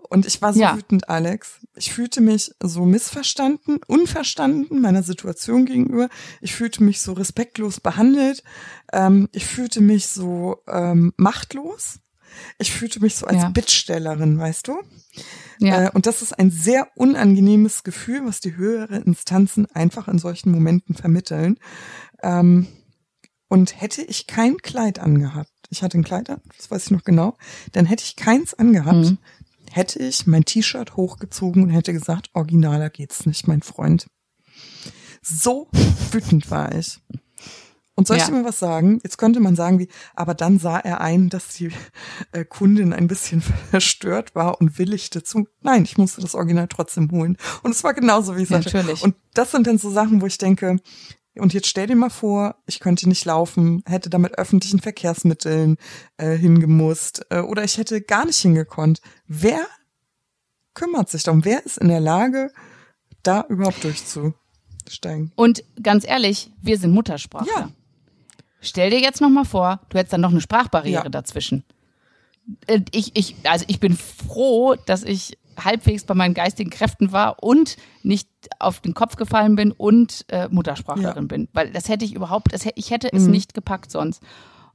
[0.09, 0.77] Und ich war so Ja.
[0.77, 1.59] wütend, Alex.
[1.75, 6.09] Ich fühlte mich so missverstanden, unverstanden meiner Situation gegenüber.
[6.41, 8.45] Ich fühlte mich so respektlos behandelt.
[8.93, 11.99] Ähm, ich fühlte mich so ähm, machtlos.
[12.59, 13.49] Ich fühlte mich so als Ja.
[13.51, 14.79] Bittstellerin, weißt du?
[15.59, 15.85] ja.
[15.87, 20.51] Äh, und das ist ein sehr unangenehmes Gefühl, was die höheren Instanzen einfach in solchen
[20.51, 21.59] Momenten vermitteln.
[22.22, 22.66] Ähm,
[23.49, 27.05] und hätte ich kein Kleid angehabt, ich hatte ein Kleid an, das weiß ich noch
[27.05, 27.37] genau,
[27.72, 29.18] dann hätte ich keins angehabt, Mhm.
[29.70, 34.07] hätte ich mein T-Shirt hochgezogen und hätte gesagt, originaler geht's nicht, mein Freund.
[35.22, 35.68] So
[36.12, 36.99] wütend war ich.
[37.97, 38.29] Und soll ich Ja.
[38.29, 39.01] dir mal was sagen?
[39.03, 41.71] Jetzt könnte man sagen, wie, aber dann sah er ein, dass die
[42.33, 45.49] äh, Kundin ein bisschen verstört war und willigte zu.
[45.63, 47.37] Nein, ich musste das Original trotzdem holen.
[47.63, 48.77] Und es war genauso, wie ich Ja, sagte.
[48.79, 49.03] natürlich.
[49.03, 50.77] Und das sind dann so Sachen, wo ich denke,
[51.39, 55.77] und jetzt stell dir mal vor, ich könnte nicht laufen, hätte da mit öffentlichen Verkehrsmitteln
[56.17, 59.01] äh, hingemusst äh, oder ich hätte gar nicht hingekonnt.
[59.27, 59.61] Wer
[60.75, 61.45] kümmert sich darum?
[61.45, 62.51] Wer ist in der Lage,
[63.23, 65.33] da überhaupt durchzusteigen?
[65.37, 67.53] Und ganz ehrlich, wir sind Muttersprachler.
[67.55, 67.69] Ja.
[68.61, 71.09] Stell dir jetzt noch mal vor, du hättest dann noch eine Sprachbarriere Ja.
[71.09, 71.64] dazwischen.
[72.66, 77.42] Äh, Ich, ich, also ich bin froh, dass ich halbwegs bei meinen geistigen Kräften war
[77.42, 81.29] und nicht auf den Kopf gefallen bin und äh, Muttersprachlerin Ja.
[81.29, 83.31] bin, weil das hätte ich überhaupt, das ich hätte es Mhm.
[83.31, 84.23] nicht gepackt sonst.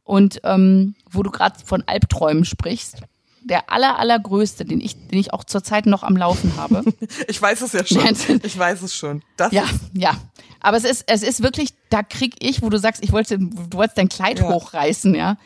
[0.04, 2.98] Und ähm, wo du gerade von Albträumen sprichst,
[3.44, 6.84] der aller allergrößte, den ich, den ich auch zurzeit noch am Laufen habe.
[7.28, 8.04] Ich weiß es ja schon.
[8.44, 9.24] Ich weiß es schon.
[9.38, 10.16] Das Ja, ja.
[10.62, 13.78] Aber es ist, es ist wirklich, da krieg ich, wo du sagst, ich wollte, du
[13.78, 14.50] wolltest dein Kleid Ja.
[14.50, 15.38] hochreißen, ja.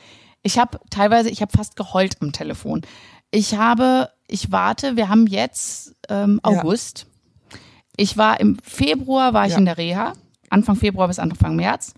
[0.44, 2.82] Ich habe teilweise, ich habe fast geheult am Telefon.
[3.32, 6.52] Ich habe, ich warte, wir haben jetzt ähm, Ja.
[6.60, 7.08] August.
[7.98, 9.58] Ich war im Februar war ich Ja.
[9.60, 10.14] in der Reha
[10.50, 11.94] Anfang Februar bis Anfang März.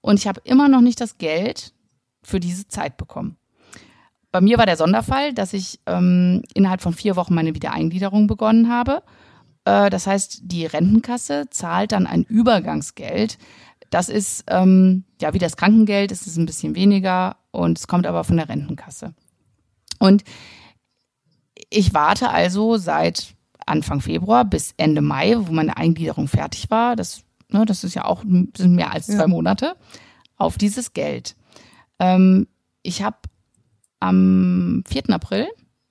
[0.00, 1.72] Und ich habe immer noch nicht das Geld
[2.22, 3.36] für diese Zeit bekommen.
[4.32, 8.70] Bei mir war der Sonderfall, dass ich ähm, innerhalb von vier Wochen meine Wiedereingliederung begonnen
[8.72, 9.02] habe.
[9.64, 13.38] Äh, das heißt, die Rentenkasse zahlt dann ein Übergangsgeld.
[13.90, 18.06] Das ist ähm, ja wie das Krankengeld, es ist ein bisschen weniger und es kommt
[18.06, 19.14] aber von der Rentenkasse.
[19.98, 20.22] Und
[21.70, 23.34] ich warte also seit
[23.66, 26.96] Anfang Februar bis Ende Mai, wo meine Eingliederung fertig war.
[26.96, 29.28] Das, ne, das ist ja auch sind mehr als zwei ja.
[29.28, 29.76] Monate
[30.36, 31.36] auf dieses Geld.
[31.98, 32.48] Ähm,
[32.82, 33.18] ich habe
[34.00, 35.10] am 4.
[35.10, 35.46] April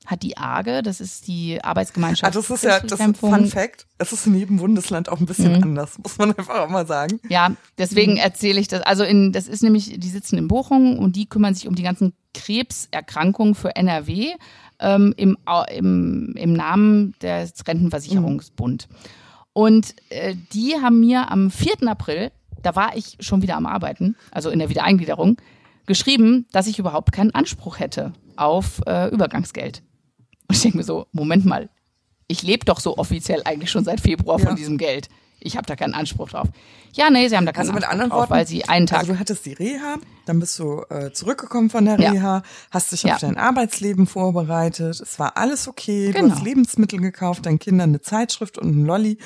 [0.09, 2.35] hat die AGE, das ist die Arbeitsgemeinschaft.
[2.35, 3.85] Ah, das ist ja das ist Fun Fact.
[3.99, 5.63] Es ist in jedem Bundesland auch ein bisschen mhm.
[5.63, 7.19] anders, muss man einfach auch mal sagen.
[7.29, 8.19] Ja, deswegen mhm.
[8.19, 8.81] erzähle ich das.
[8.81, 11.83] Also in, das ist nämlich, die sitzen in Bochum und die kümmern sich um die
[11.83, 14.33] ganzen Krebserkrankungen für NRW
[14.79, 15.37] ähm, im,
[15.71, 18.87] im, im Namen des Rentenversicherungsbund.
[18.89, 18.95] Mhm.
[19.53, 21.87] Und äh, die haben mir am 4.
[21.87, 22.31] April,
[22.63, 25.37] da war ich schon wieder am Arbeiten, also in der Wiedereingliederung,
[25.85, 29.83] geschrieben, dass ich überhaupt keinen Anspruch hätte auf äh, Übergangsgeld.
[30.49, 31.69] Und ich denke mir so, Moment mal,
[32.27, 34.47] ich lebe doch so offiziell eigentlich schon seit Februar ja.
[34.47, 35.07] von diesem Geld.
[35.41, 36.47] Ich habe da keinen Anspruch drauf.
[36.93, 38.87] Ja, nee, sie haben da keinen also mit Anspruch anderen drauf, Worten, weil sie einen
[38.87, 38.99] Tag.
[38.99, 42.43] Also du hattest die Reha, dann bist du äh, zurückgekommen von der Reha, ja.
[42.71, 43.13] hast dich ja.
[43.13, 46.27] auf dein Arbeitsleben vorbereitet, es war alles okay, genau.
[46.27, 49.17] du hast Lebensmittel gekauft, deinen Kindern eine Zeitschrift und einen Lolli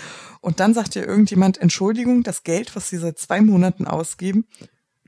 [0.42, 4.46] und dann sagt dir irgendjemand, Entschuldigung, das Geld, was sie seit zwei Monaten ausgeben,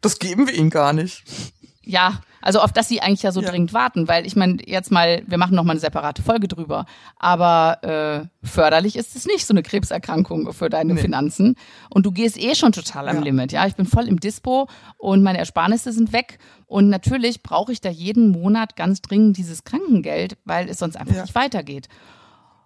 [0.01, 1.23] das geben wir ihnen gar nicht.
[1.83, 3.49] Ja, also auf das sie eigentlich ja so ja.
[3.49, 6.85] dringend warten, weil ich meine, jetzt mal, wir machen noch mal eine separate Folge drüber,
[7.17, 11.01] aber äh, förderlich ist es nicht, so eine Krebserkrankung für deine nee.
[11.01, 11.55] Finanzen.
[11.89, 13.21] Und du gehst eh schon total am ja.
[13.23, 13.51] Limit.
[13.51, 16.37] Ja, ich bin voll im Dispo und meine Ersparnisse sind weg.
[16.67, 21.15] Und natürlich brauche ich da jeden Monat ganz dringend dieses Krankengeld, weil es sonst einfach
[21.15, 21.23] ja.
[21.23, 21.87] nicht weitergeht.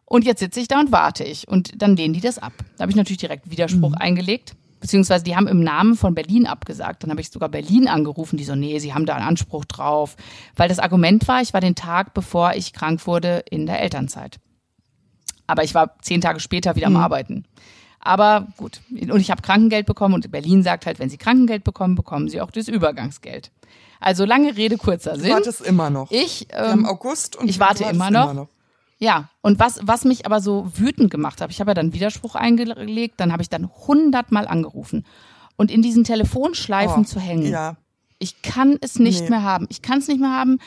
[0.03, 1.47] Und jetzt sitze ich da und warte ich.
[1.47, 2.51] Und dann lehnen die das ab.
[2.75, 3.97] Da habe ich natürlich direkt Widerspruch mhm.
[3.97, 7.03] eingelegt beziehungsweise die haben im Namen von Berlin abgesagt.
[7.03, 10.15] Dann habe ich sogar Berlin angerufen, die so, nee, sie haben da einen Anspruch drauf.
[10.55, 14.39] Weil das Argument war, ich war den Tag, bevor ich krank wurde, in der Elternzeit.
[15.47, 16.99] Aber ich war zehn Tage später wieder am mhm.
[16.99, 17.45] Arbeiten.
[17.99, 21.95] Aber gut, und ich habe Krankengeld bekommen und Berlin sagt halt, wenn Sie Krankengeld bekommen,
[21.95, 23.51] bekommen Sie auch das Übergangsgeld.
[23.99, 25.29] Also lange Rede, kurzer Sinn.
[25.29, 26.09] Du wartest immer noch.
[26.09, 28.31] Ich, ähm, August und ich warte immer noch.
[28.31, 28.47] immer noch.
[28.99, 32.35] Ja, und was, was mich aber so wütend gemacht hat, ich habe ja dann Widerspruch
[32.35, 35.05] eingelegt, dann habe ich dann hundertmal angerufen.
[35.55, 37.77] Und in diesen Telefonschleifen oh, zu hängen, ja.
[38.17, 39.29] ich kann es nicht nee.
[39.29, 39.67] mehr haben.
[39.69, 40.59] Ich kann es nicht mehr haben.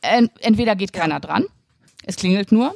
[0.00, 1.46] Entweder geht keiner dran,
[2.04, 2.74] es klingelt nur,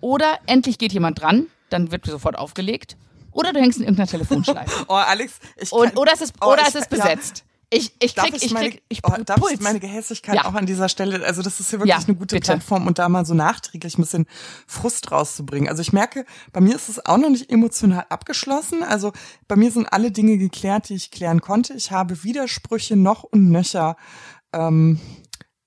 [0.00, 2.96] oder endlich geht jemand dran, dann wird sofort aufgelegt,
[3.32, 4.84] oder du hängst in irgendeiner Telefonschleife.
[4.88, 7.44] oh, Alex, ich kann, Und, oder es ist, oh, oder ich, es ist besetzt.
[7.72, 10.44] Ich, ich krieg, darf ich, meine, krieg, ich oh, darf ich meine Gehässigkeit ja.
[10.44, 12.46] auch an dieser Stelle, also das ist hier wirklich ja, eine gute bitte.
[12.46, 14.26] Plattform und da mal so nachträglich ein bisschen
[14.66, 15.68] Frust rauszubringen.
[15.68, 18.82] Also ich merke, bei mir ist es auch noch nicht emotional abgeschlossen.
[18.82, 19.12] Also
[19.46, 21.74] bei mir sind alle Dinge geklärt, die ich klären konnte.
[21.74, 23.96] Ich habe Widersprüche noch und nöcher
[24.52, 24.98] ähm,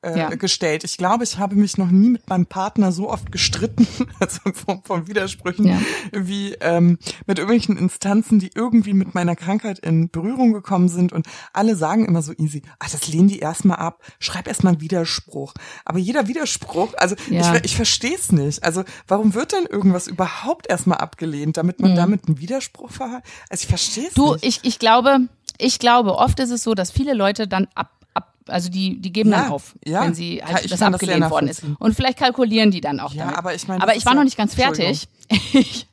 [0.04, 0.30] äh, ja.
[0.30, 0.84] gestellt.
[0.84, 3.88] Ich glaube, ich habe mich noch nie mit meinem Partner so oft gestritten,
[4.20, 5.80] also von, von Widersprüchen, ja.
[6.12, 11.14] wie ähm, mit irgendwelchen Instanzen, die irgendwie mit meiner Krankheit in Berührung gekommen sind.
[11.14, 14.82] Und alle sagen immer so easy, ach, das lehnen die erstmal ab, schreib erstmal einen
[14.82, 15.54] Widerspruch.
[15.86, 17.56] Aber jeder Widerspruch, also ja.
[17.56, 18.64] ich, ich verstehe es nicht.
[18.64, 21.96] Also warum wird denn irgendwas überhaupt erstmal abgelehnt, damit man mhm.
[21.96, 23.24] damit einen Widerspruch verhält?
[23.50, 24.18] Also ich verstehe es nicht.
[24.18, 27.90] Du, ich, ich glaube, ich glaube, oft ist es so, dass viele Leute dann ab
[28.48, 30.02] also die, die geben ja, dann auf, ja.
[30.02, 31.64] wenn sie halt das abgelehnt das worden ist.
[31.80, 33.38] Und vielleicht kalkulieren die dann auch ja, damit.
[33.38, 35.08] Aber ich, mein, aber ich war noch nicht ganz fertig.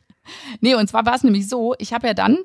[0.61, 2.39] nee, und zwar war es nämlich so, ich habe ja dann,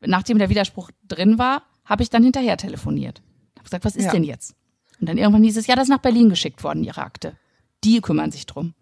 [0.00, 3.22] nachdem der Widerspruch drin war, habe ich dann hinterher telefoniert.
[3.56, 4.12] Habe gesagt, was ist ja.
[4.12, 4.54] denn jetzt?
[5.00, 7.36] Und dann irgendwann hieß es, ja, das ist nach Berlin geschickt worden, ihre Akte.
[7.84, 8.74] Die kümmern sich drum.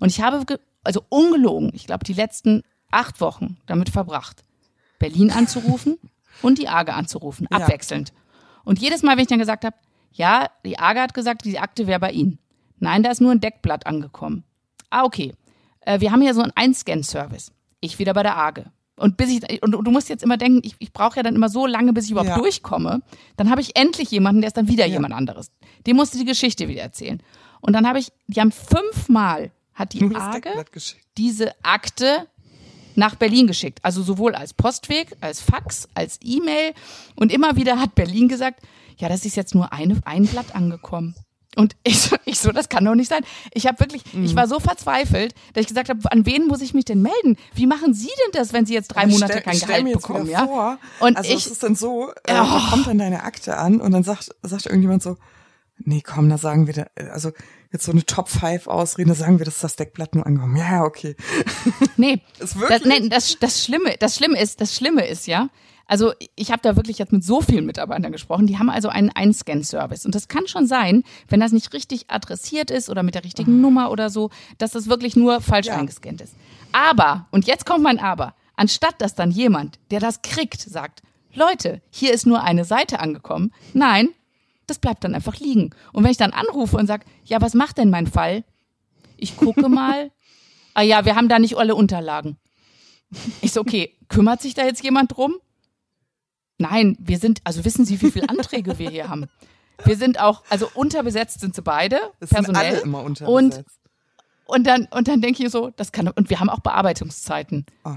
[0.00, 0.44] Und ich habe,
[0.82, 4.44] also ungelogen, ich glaube, die letzten acht Wochen damit verbracht,
[4.98, 5.98] Berlin anzurufen
[6.42, 8.12] und die AGE anzurufen, abwechselnd.
[8.64, 9.76] Und jedes Mal, wenn ich dann gesagt habe,
[10.18, 12.38] ja, die AGA hat gesagt, die Akte wäre bei Ihnen.
[12.80, 14.44] Nein, da ist nur ein Deckblatt angekommen.
[14.90, 15.32] Ah, okay.
[15.80, 17.52] Äh, wir haben hier so einen Einscan-Service.
[17.80, 18.64] Ich wieder bei der AGE.
[18.96, 21.48] Und bis ich, und, du musst jetzt immer denken, ich, ich brauche ja dann immer
[21.48, 22.38] so lange, bis ich überhaupt ja.
[22.38, 23.00] durchkomme.
[23.36, 24.94] Dann habe ich endlich jemanden, der ist dann wieder ja.
[24.94, 25.52] jemand anderes.
[25.86, 27.22] Dem musste die Geschichte wieder erzählen.
[27.60, 30.64] Und dann habe ich, die haben fünfmal, hat die AGE
[31.16, 32.26] diese Akte
[32.96, 33.78] nach Berlin geschickt.
[33.82, 36.72] Also sowohl als Postweg, als Fax, als E-Mail.
[37.14, 38.60] Und immer wieder hat Berlin gesagt,
[38.98, 41.14] ja, das ist jetzt nur eine, ein Blatt angekommen.
[41.56, 43.22] Und ich so, ich so, das kann doch nicht sein.
[43.52, 44.24] Ich habe wirklich, mhm.
[44.24, 47.36] ich war so verzweifelt, dass ich gesagt habe, an wen muss ich mich denn melden?
[47.54, 50.28] Wie machen Sie denn das, wenn Sie jetzt drei Monate stell, kein Gehalt bekommen?
[50.28, 50.46] Ja?
[50.46, 52.70] Vor, und also ich, es ist dann so, äh, oh.
[52.70, 55.16] kommt dann deine Akte an und dann sagt, sagt irgendjemand so,
[55.78, 57.32] nee, komm, da sagen wir, da, also
[57.72, 60.56] jetzt so eine Top 5 ausreden, da sagen wir, das ist das Deckblatt nur angekommen.
[60.56, 61.16] Ja, okay.
[61.96, 65.48] Nee, das, nee das, das Schlimme, das Schlimme ist, das Schlimme ist ja,
[65.88, 69.10] Also ich habe da wirklich jetzt mit so vielen Mitarbeitern gesprochen, die haben also einen
[69.10, 70.04] Einscan-Service.
[70.04, 73.56] Und das kann schon sein, wenn das nicht richtig adressiert ist oder mit der richtigen
[73.56, 73.62] mhm.
[73.62, 75.76] Nummer oder so, dass das wirklich nur falsch ja.
[75.76, 76.34] eingescannt ist.
[76.72, 81.00] Aber, und jetzt kommt mein Aber, anstatt dass dann jemand, der das kriegt, sagt,
[81.32, 83.52] Leute, hier ist nur eine Seite angekommen.
[83.72, 84.10] Nein,
[84.66, 85.70] das bleibt dann einfach liegen.
[85.94, 88.44] Und wenn ich dann anrufe und sage, ja, was macht denn mein Fall?
[89.16, 90.10] Ich gucke mal.
[90.74, 92.36] ah ja, wir haben da nicht alle Unterlagen.
[93.40, 95.36] Ich so, okay, kümmert sich da jetzt jemand drum?
[96.58, 99.26] Nein, wir sind, also wissen Sie, wie viele Anträge wir hier haben?
[99.84, 102.62] Wir sind auch, also unterbesetzt sind sie beide, das personell.
[102.64, 103.78] Sind alle immer unterbesetzt.
[104.46, 107.64] Und, und dann, und dann denke ich so, das kann, und wir haben auch Bearbeitungszeiten.
[107.84, 107.90] Oh.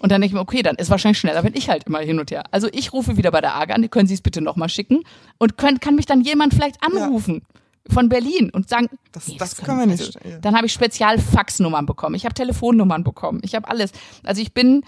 [0.00, 2.18] Und dann denke ich mir, okay, dann ist wahrscheinlich schneller, wenn ich halt immer hin
[2.18, 2.44] und her.
[2.50, 5.04] Also ich rufe wieder bei der AGA an, können Sie es bitte nochmal schicken?
[5.38, 7.42] Und können, kann mich dann jemand vielleicht anrufen?
[7.42, 10.16] Ja von Berlin und sagen, das, nee, das, das können wir nicht.
[10.22, 13.92] Also, dann habe ich spezial Faxnummern bekommen, ich habe Telefonnummern bekommen, ich habe alles.
[14.22, 14.84] Also ich bin,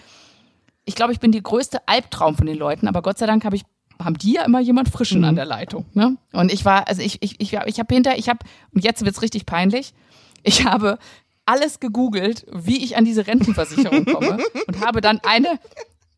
[0.84, 3.56] ich glaube, ich bin die größte Albtraum von den Leuten, aber Gott sei Dank habe
[3.56, 3.62] ich
[4.02, 5.26] haben die ja immer jemand frischen mhm.
[5.26, 5.86] an der Leitung.
[5.94, 6.16] Ne?
[6.32, 8.40] Und ich war, also ich, ich, ich, ich habe hinter, ich habe,
[8.74, 9.94] und jetzt wird's richtig peinlich,
[10.42, 10.98] ich habe
[11.46, 15.58] alles gegoogelt, wie ich an diese Rentenversicherung komme und habe dann eine,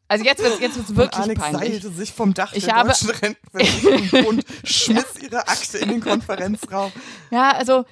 [0.09, 1.72] also jetzt wird jetzt wird's wirklich und Alex peinlich.
[1.72, 6.00] seilte sich vom Dach ich der habe, deutschen Rentenversicherung und schmiss ihre Akte in den
[6.00, 6.92] Konferenzraum.
[7.31, 7.85] Ja, also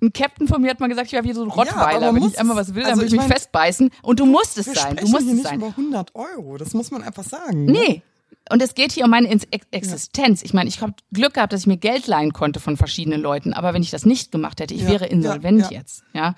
[0.00, 2.08] ein Captain von mir hat mal gesagt, ich wäre wie so ein Rottweiler.
[2.08, 3.90] Ja, Wenn ich einmal was will, dann also will ich mich mein, festbeißen.
[4.02, 4.96] Und du musst es sein.
[4.96, 5.56] Du musst hier es nicht sein.
[5.56, 6.56] über 100 Euro.
[6.56, 7.64] Das muss man einfach sagen.
[7.64, 7.72] Ne?
[7.72, 8.02] Nee.
[8.50, 9.28] Und es geht hier um meine
[9.70, 10.42] Existenz.
[10.42, 13.52] Ich meine, ich habe Glück gehabt, dass ich mir Geld leihen konnte von verschiedenen Leuten.
[13.52, 16.04] Aber wenn ich das nicht gemacht hätte, ich ja, wäre insolvent ja, jetzt.
[16.14, 16.34] Ja.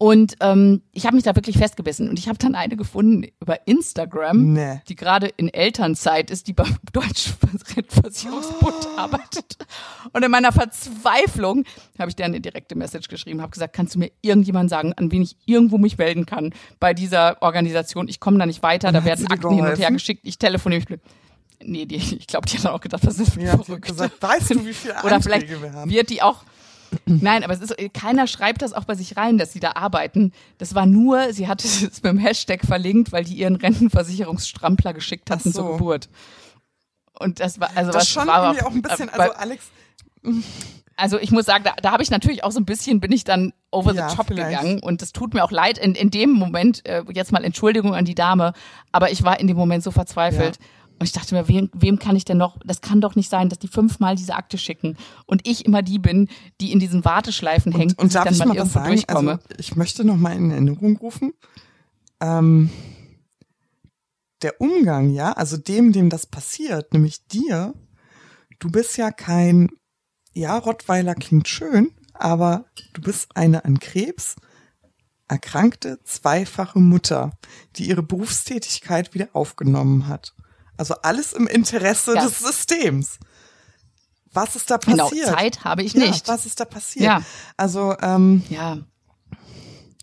[0.00, 2.08] Und ähm, ich habe mich da wirklich festgebissen.
[2.08, 4.80] Und ich habe dann eine gefunden über Instagram, nee.
[4.88, 7.34] die gerade in Elternzeit ist, die beim Deutschen
[7.74, 8.96] Rentenversicherungsbund oh.
[8.98, 9.56] arbeitet.
[10.12, 11.64] Und in meiner Verzweiflung
[11.98, 15.10] habe ich der eine direkte Message geschrieben, habe gesagt, kannst du mir irgendjemand sagen, an
[15.10, 18.06] wen ich irgendwo mich melden kann bei dieser Organisation?
[18.06, 20.84] Ich komme da nicht weiter, und da werden Akten hin und her geschickt, ich telefoniere
[20.88, 21.00] mich.
[21.64, 23.86] Nee, die, ich glaube, die hat auch gedacht, das ist ja, verrückt.
[23.86, 25.90] Gesagt, weißt du, wie viele Anträge Oder vielleicht wir haben?
[25.90, 26.44] wird die auch
[27.06, 30.32] Nein, aber es ist, keiner schreibt das auch bei sich rein, dass sie da arbeiten.
[30.58, 35.30] Das war nur, sie hatte es mit dem Hashtag verlinkt, weil die ihren Rentenversicherungsstrampler geschickt
[35.30, 35.62] hatten so.
[35.62, 36.08] zur Geburt.
[37.18, 39.64] Und das war, also das was schon war irgendwie auch ein bisschen, also Alex.
[40.96, 43.24] Also ich muss sagen, da, da habe ich natürlich auch so ein bisschen, bin ich
[43.24, 44.50] dann over the ja, top vielleicht.
[44.50, 47.94] gegangen und es tut mir auch leid in, in dem Moment, äh, jetzt mal Entschuldigung
[47.94, 48.52] an die Dame,
[48.92, 50.56] aber ich war in dem Moment so verzweifelt.
[50.56, 50.66] Ja.
[50.98, 53.48] Und ich dachte mir, wem, wem kann ich denn noch, das kann doch nicht sein,
[53.48, 56.28] dass die fünfmal diese Akte schicken und ich immer die bin,
[56.60, 58.88] die in diesen Warteschleifen hängt und, und darf ich dann mal, mal was sagen?
[58.88, 59.32] durchkomme.
[59.32, 61.32] Also ich möchte noch mal in Erinnerung rufen,
[62.20, 62.70] ähm,
[64.42, 67.74] der Umgang, ja, also dem, dem das passiert, nämlich dir,
[68.58, 69.68] du bist ja kein,
[70.32, 74.36] ja, Rottweiler klingt schön, aber du bist eine an Krebs
[75.28, 77.32] erkrankte zweifache Mutter,
[77.76, 80.34] die ihre Berufstätigkeit wieder aufgenommen hat.
[80.78, 82.22] Also alles im Interesse ja.
[82.22, 83.18] des Systems.
[84.32, 85.26] Was ist da genau, passiert?
[85.26, 86.26] Genau, Zeit habe ich nicht.
[86.26, 87.04] Ja, was ist da passiert?
[87.04, 87.22] Ja.
[87.56, 88.78] Also, ähm, ja.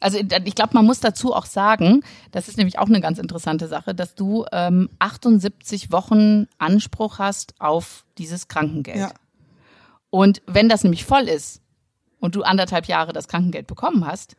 [0.01, 3.67] Also ich glaube, man muss dazu auch sagen, das ist nämlich auch eine ganz interessante
[3.67, 8.97] Sache, dass du ähm, 78 Wochen Anspruch hast auf dieses Krankengeld.
[8.97, 9.11] Ja.
[10.09, 11.61] Und wenn das nämlich voll ist
[12.19, 14.35] und du anderthalb Jahre das Krankengeld bekommen hast,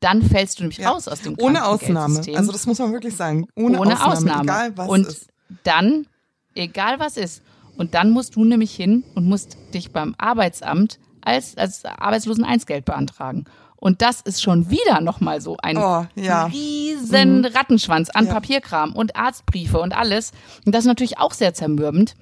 [0.00, 0.90] dann fällst du nämlich ja.
[0.90, 2.22] raus aus dem Ohne Ausnahme.
[2.34, 3.46] Also das muss man wirklich sagen.
[3.54, 4.42] Ohne, Ohne Ausnahme, Ausnahme.
[4.42, 5.28] Egal was und ist
[5.64, 6.06] dann,
[6.54, 7.42] egal was ist,
[7.76, 13.44] und dann musst du nämlich hin und musst dich beim Arbeitsamt als, als Arbeitsloseneinsgeld beantragen.
[13.76, 16.46] Und das ist schon wieder nochmal so ein oh, ja.
[16.46, 17.44] riesen mhm.
[17.44, 18.32] Rattenschwanz an ja.
[18.32, 20.32] Papierkram und Arztbriefe und alles.
[20.66, 22.14] Und das ist natürlich auch sehr zermürbend.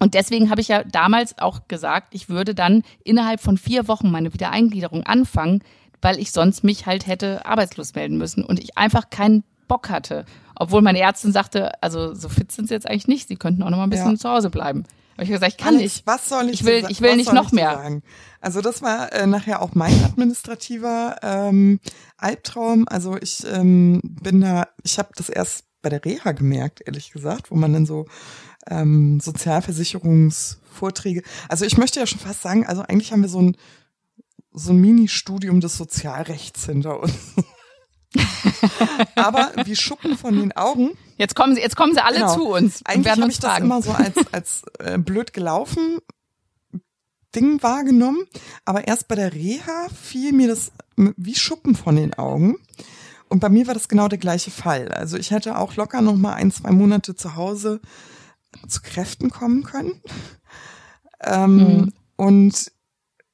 [0.00, 4.10] Und deswegen habe ich ja damals auch gesagt, ich würde dann innerhalb von vier Wochen
[4.10, 5.62] meine Wiedereingliederung anfangen,
[6.02, 10.24] weil ich sonst mich halt hätte arbeitslos melden müssen und ich einfach keinen Bock hatte.
[10.60, 13.70] Obwohl meine Ärztin sagte, also so fit sind sie jetzt eigentlich nicht, sie könnten auch
[13.70, 14.18] noch mal ein bisschen ja.
[14.18, 14.84] zu Hause bleiben.
[15.14, 16.06] Aber ich habe gesagt, ich kann Alex, nicht.
[16.06, 17.72] Was soll ich Ich will, ich will nicht noch mehr.
[17.72, 18.02] Sagen?
[18.42, 21.80] Also das war äh, nachher auch mein administrativer ähm,
[22.18, 22.86] Albtraum.
[22.88, 27.50] Also ich ähm, bin da, ich habe das erst bei der Reha gemerkt, ehrlich gesagt,
[27.50, 28.04] wo man dann so
[28.68, 31.22] ähm, Sozialversicherungsvorträge.
[31.48, 33.56] Also ich möchte ja schon fast sagen, also eigentlich haben wir so ein
[34.52, 37.14] so ein Mini-Studium des Sozialrechts hinter uns.
[39.14, 40.90] Aber wie Schuppen von den Augen.
[41.16, 42.34] Jetzt kommen sie, jetzt kommen sie alle genau.
[42.34, 42.84] zu uns.
[42.84, 46.00] Eigentlich habe ich das immer so als, als äh, blöd gelaufen
[47.34, 48.26] Ding wahrgenommen.
[48.64, 52.56] Aber erst bei der Reha fiel mir das wie Schuppen von den Augen.
[53.28, 54.88] Und bei mir war das genau der gleiche Fall.
[54.88, 57.80] Also ich hätte auch locker noch mal ein, zwei Monate zu Hause
[58.66, 60.00] zu Kräften kommen können.
[61.22, 61.92] Ähm, mhm.
[62.16, 62.72] Und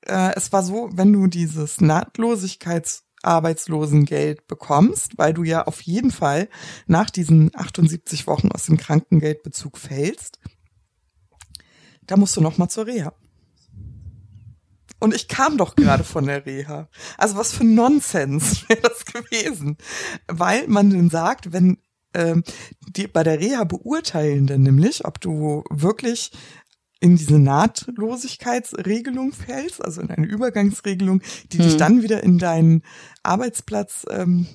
[0.03, 6.11] äh, es war so, wenn du dieses Nahtlosigkeits Arbeitslosengeld bekommst, weil du ja auf jeden
[6.11, 6.49] Fall
[6.87, 10.39] nach diesen 78 Wochen aus dem Krankengeldbezug fällst,
[12.07, 13.13] da musst du noch mal zur Reha.
[14.99, 16.89] Und ich kam doch gerade von der Reha.
[17.19, 19.77] Also was für Nonsens wäre das gewesen.
[20.27, 21.79] Weil man dann sagt, wenn
[22.15, 22.45] ähm,
[22.81, 26.31] die bei der Reha beurteilen dann nämlich, ob du wirklich
[27.01, 31.21] in diese Nahtlosigkeitsregelung fällst, also in eine Übergangsregelung,
[31.53, 31.65] die hm.
[31.65, 32.83] dich dann wieder in deinen
[33.23, 34.47] Arbeitsplatz ähm,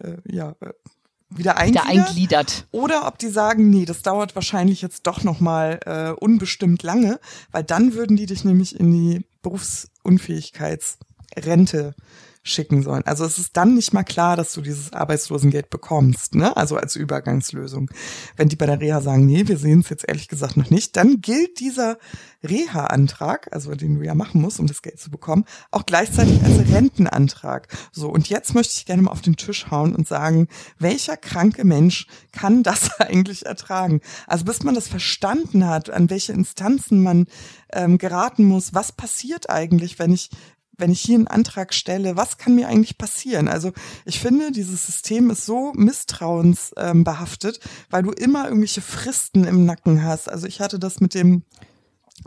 [0.00, 0.72] äh, ja, äh,
[1.30, 2.66] wieder eingliedert, wieder eingliedert.
[2.70, 7.20] Oder ob die sagen, nee, das dauert wahrscheinlich jetzt doch nochmal äh, unbestimmt lange,
[7.50, 11.94] weil dann würden die dich nämlich in die Berufsunfähigkeitsrente
[12.46, 13.02] schicken sollen.
[13.06, 16.54] Also es ist dann nicht mal klar, dass du dieses Arbeitslosengeld bekommst, ne?
[16.56, 17.90] Also als Übergangslösung.
[18.36, 20.94] Wenn die bei der Reha sagen, nee, wir sehen es jetzt ehrlich gesagt noch nicht,
[20.94, 21.96] dann gilt dieser
[22.42, 26.70] Reha-Antrag, also den du ja machen musst, um das Geld zu bekommen, auch gleichzeitig als
[26.70, 27.68] Rentenantrag.
[27.92, 31.64] So, und jetzt möchte ich gerne mal auf den Tisch hauen und sagen, welcher kranke
[31.64, 34.02] Mensch kann das eigentlich ertragen?
[34.26, 37.26] Also bis man das verstanden hat, an welche Instanzen man
[37.72, 40.28] ähm, geraten muss, was passiert eigentlich, wenn ich
[40.76, 43.48] wenn ich hier einen Antrag stelle, was kann mir eigentlich passieren?
[43.48, 43.72] Also
[44.04, 50.02] ich finde, dieses System ist so misstrauensbehaftet, ähm, weil du immer irgendwelche Fristen im Nacken
[50.02, 50.28] hast.
[50.28, 51.42] Also ich hatte das mit dem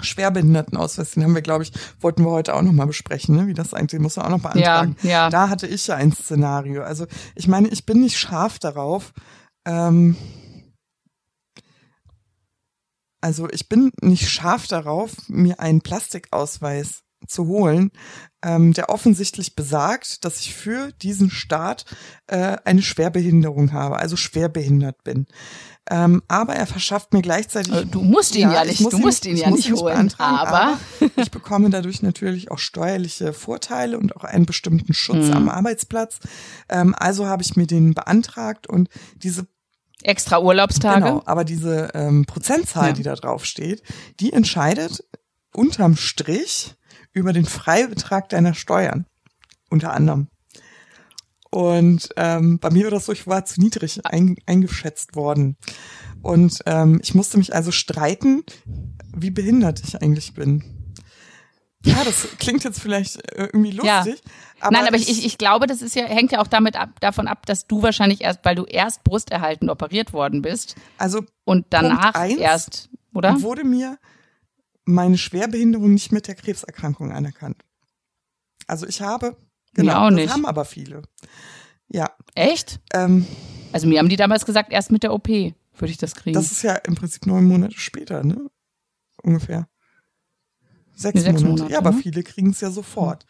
[0.01, 1.71] Schwerbehindertenausweis, den haben wir, glaube ich,
[2.01, 3.47] wollten wir heute auch nochmal besprechen, ne?
[3.47, 4.95] wie das eigentlich, muss man auch noch beantragen.
[5.01, 5.29] Ja, ja.
[5.29, 6.83] Da hatte ich ja ein Szenario.
[6.83, 9.13] Also ich meine, ich bin nicht scharf darauf.
[9.65, 10.15] Ähm,
[13.21, 17.91] also ich bin nicht scharf darauf, mir einen Plastikausweis zu holen,
[18.43, 21.85] ähm, der offensichtlich besagt, dass ich für diesen Staat
[22.27, 25.25] äh, eine Schwerbehinderung habe, also schwerbehindert bin.
[25.89, 27.73] Ähm, aber er verschafft mir gleichzeitig.
[27.73, 30.13] Äh, du musst ihn ja, ja nicht, du musst ihn, ihn ja nicht holen.
[30.17, 30.79] Aber, aber
[31.15, 35.33] ich bekomme dadurch natürlich auch steuerliche Vorteile und auch einen bestimmten Schutz mhm.
[35.33, 36.19] am Arbeitsplatz.
[36.67, 39.47] Ähm, also habe ich mir den beantragt und diese
[40.03, 41.05] extra Urlaubstage.
[41.05, 42.93] Genau, aber diese ähm, Prozentzahl, ja.
[42.93, 43.81] die da drauf steht,
[44.19, 45.03] die entscheidet
[45.53, 46.75] unterm Strich
[47.17, 49.05] über den Freibetrag deiner Steuern.
[49.69, 50.29] Unter anderem.
[51.49, 55.57] Und ähm, bei mir war das so, ich war zu niedrig ein, eingeschätzt worden.
[56.21, 58.43] Und ähm, ich musste mich also streiten,
[59.15, 60.63] wie behindert ich eigentlich bin.
[61.83, 64.21] Ja, das klingt jetzt vielleicht äh, irgendwie lustig.
[64.23, 64.31] Ja.
[64.59, 66.99] Aber Nein, aber ich, ich, ich glaube, das ist ja, hängt ja auch damit ab,
[66.99, 70.75] davon ab, dass du wahrscheinlich erst, weil du erst brusterhaltend operiert worden bist.
[70.97, 73.41] Also und danach erst, oder?
[73.41, 73.97] Wurde mir
[74.87, 77.63] meine Schwerbehinderung nicht mit der Krebserkrankung anerkannt.
[78.67, 79.35] Also ich habe,
[79.73, 80.27] genau, mir auch nicht.
[80.27, 81.03] das haben aber viele.
[81.89, 82.11] Ja.
[82.35, 82.79] Echt?
[82.93, 83.27] Ähm,
[83.71, 86.33] also mir haben die damals gesagt, erst mit der OP würde ich das kriegen.
[86.33, 88.49] Das ist ja im Prinzip neun Monate später, ne?
[89.21, 89.67] Ungefähr.
[90.95, 91.61] Sechs, sechs Monate.
[91.61, 91.73] Monate.
[91.73, 92.01] Ja, aber ne?
[92.01, 93.25] viele kriegen es ja sofort.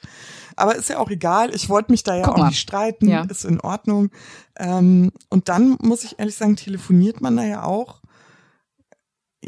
[0.56, 1.54] Aber ist ja auch egal.
[1.54, 2.48] Ich wollte mich da ja Guck auch mal.
[2.48, 3.10] nicht streiten.
[3.10, 3.24] Ja.
[3.24, 4.10] Ist in Ordnung.
[4.58, 8.02] Ähm, und dann muss ich ehrlich sagen, telefoniert man da ja auch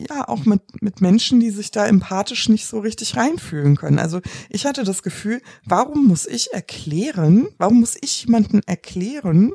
[0.09, 3.99] ja auch mit, mit Menschen, die sich da empathisch nicht so richtig reinfühlen können.
[3.99, 9.53] Also ich hatte das Gefühl, warum muss ich erklären, warum muss ich jemanden erklären,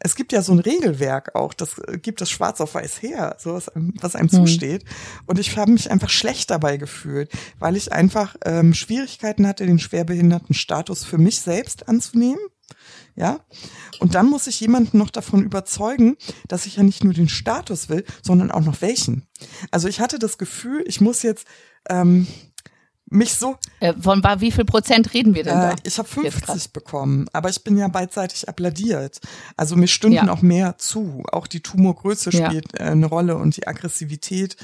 [0.00, 3.54] es gibt ja so ein Regelwerk auch, das gibt das schwarz auf weiß her, so
[3.54, 4.36] was, was einem mhm.
[4.36, 4.84] zusteht.
[5.26, 9.80] Und ich habe mich einfach schlecht dabei gefühlt, weil ich einfach ähm, Schwierigkeiten hatte, den
[9.80, 12.38] schwerbehinderten Status für mich selbst anzunehmen
[13.16, 13.40] ja.
[14.00, 16.16] Und dann muss ich jemanden noch davon überzeugen,
[16.46, 19.26] dass ich ja nicht nur den Status will, sondern auch noch welchen.
[19.70, 21.46] Also ich hatte das Gefühl, ich muss jetzt
[21.88, 22.26] ähm,
[23.10, 23.56] mich so.
[23.80, 25.72] Äh, von wie viel Prozent reden wir denn da?
[25.72, 29.20] Äh, ich habe 50 bekommen, aber ich bin ja beidseitig applaudiert.
[29.56, 30.32] Also mir stünden ja.
[30.32, 31.22] auch mehr zu.
[31.32, 32.86] Auch die Tumorgröße spielt ja.
[32.86, 34.56] äh, eine Rolle und die Aggressivität.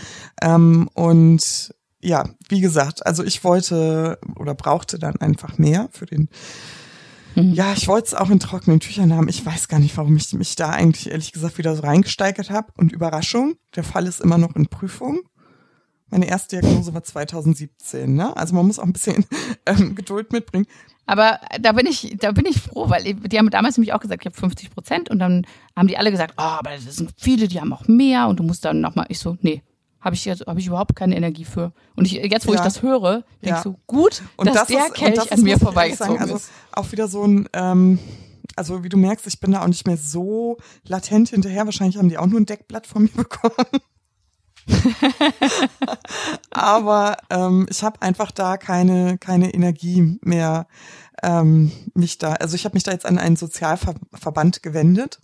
[0.42, 6.28] Ähm, und ja, wie gesagt, also ich wollte oder brauchte dann einfach mehr für den
[7.35, 7.55] Mhm.
[7.55, 9.28] Ja, ich wollte es auch in trockenen Tüchern haben.
[9.28, 12.72] Ich weiß gar nicht, warum ich mich da eigentlich ehrlich gesagt wieder so reingesteigert habe.
[12.76, 15.22] Und Überraschung, der Fall ist immer noch in Prüfung.
[16.11, 18.37] Meine erste Diagnose war 2017, ne?
[18.37, 19.24] Also man muss auch ein bisschen
[19.66, 20.66] ähm, Geduld mitbringen.
[21.07, 24.22] Aber da bin ich, da bin ich froh, weil die haben damals nämlich auch gesagt,
[24.22, 27.49] ich habe 50 Prozent und dann haben die alle gesagt, oh, aber das sind viele,
[27.49, 29.07] die haben auch mehr und du musst dann nochmal.
[29.09, 29.62] Ich so, nee,
[30.05, 31.72] habe ich jetzt habe ich überhaupt keine Energie für.
[31.96, 32.59] Und ich, jetzt, wo ja.
[32.59, 33.62] ich das höre, denke ja.
[33.62, 36.50] so gut, und dass das der ist, Kelch an mir vorbeigezogen also ist.
[36.72, 37.98] Auch wieder so ein, ähm,
[38.55, 41.64] also wie du merkst, ich bin da auch nicht mehr so latent hinterher.
[41.64, 43.55] Wahrscheinlich haben die auch nur ein Deckblatt von mir bekommen.
[46.50, 50.66] Aber ähm, ich habe einfach da keine keine Energie mehr
[51.22, 52.34] ähm, mich da.
[52.34, 55.20] Also ich habe mich da jetzt an einen Sozialverband gewendet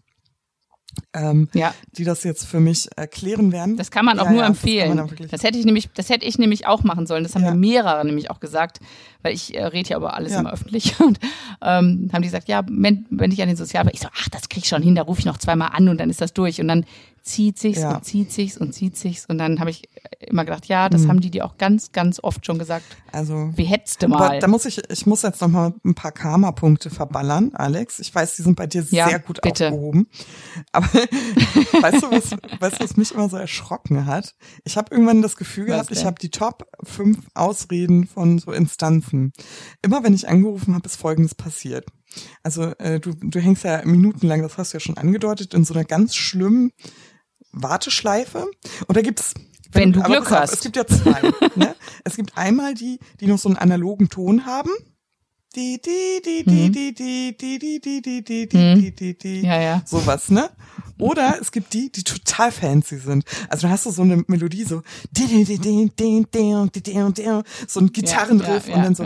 [1.14, 1.74] ähm, Ja.
[1.96, 3.76] die das jetzt für mich erklären werden.
[3.76, 4.98] Das kann man auch Ja, nur ja, das empfehlen.
[4.98, 7.22] wirklich- Das, hätte ich nämlich, das hätte ich nämlich auch machen sollen.
[7.22, 7.52] Das haben Ja.
[7.54, 8.80] mir mehrere nämlich auch gesagt,
[9.22, 11.18] weil ich äh, rede ja über alles immer öffentlich und
[11.62, 14.48] ähm, haben die gesagt, ja, wenn, wenn ich an den Sozialbereich, ich so, ach, das
[14.48, 16.60] krieg ich schon hin, da rufe ich noch zweimal an und dann ist das durch
[16.60, 16.84] und dann
[17.22, 17.96] zieht sich's Ja.
[17.96, 19.88] und zieht sich's und zieht sich's und dann habe ich
[20.20, 20.90] immer gedacht, ja, Mhm.
[20.92, 22.84] das haben die dir auch ganz, ganz oft schon gesagt.
[23.12, 24.38] also Wie hättest du Aber mal?
[24.40, 27.98] da muss ich, ich muss jetzt noch mal ein paar Karma-Punkte verballern, Alex.
[27.98, 29.68] Ich weiß, die sind bei dir Ja, sehr gut bitte.
[29.68, 30.06] aufgehoben.
[30.72, 30.86] Aber
[31.82, 34.34] weißt du, was, weißt du, was mich immer so erschrocken hat?
[34.64, 36.06] Ich habe irgendwann das Gefühl Was gehabt, ich denn?
[36.06, 39.32] habe die Top fünf Ausreden von so Instanzen.
[39.82, 41.86] Immer wenn ich angerufen habe, ist Folgendes passiert.
[42.42, 45.74] Also äh, du, du hängst ja minutenlang, das hast du ja schon angedeutet, in so
[45.74, 46.72] einer ganz schlimmen
[47.52, 48.46] Warteschleife.
[48.86, 49.34] Und da gibt's
[49.72, 50.52] Wenn du aber Glück pass auf, hast.
[50.54, 51.20] Es gibt ja zwei.
[51.56, 51.74] ne?
[52.04, 54.70] Es gibt einmal die, die noch so einen analogen Ton haben.
[55.56, 56.72] Die, die, die, die, Mhm.
[56.72, 58.80] die, die, die, die, die, die, die, die, Mhm.
[58.80, 59.40] die, die, die.
[59.40, 59.82] Ja, ja.
[59.84, 60.48] Sowas, ne?
[60.98, 63.24] Oder es gibt die, die total fancy sind.
[63.48, 64.82] Also da hast du so eine Melodie, so
[67.66, 69.04] so ein Gitarrenriff und dann so.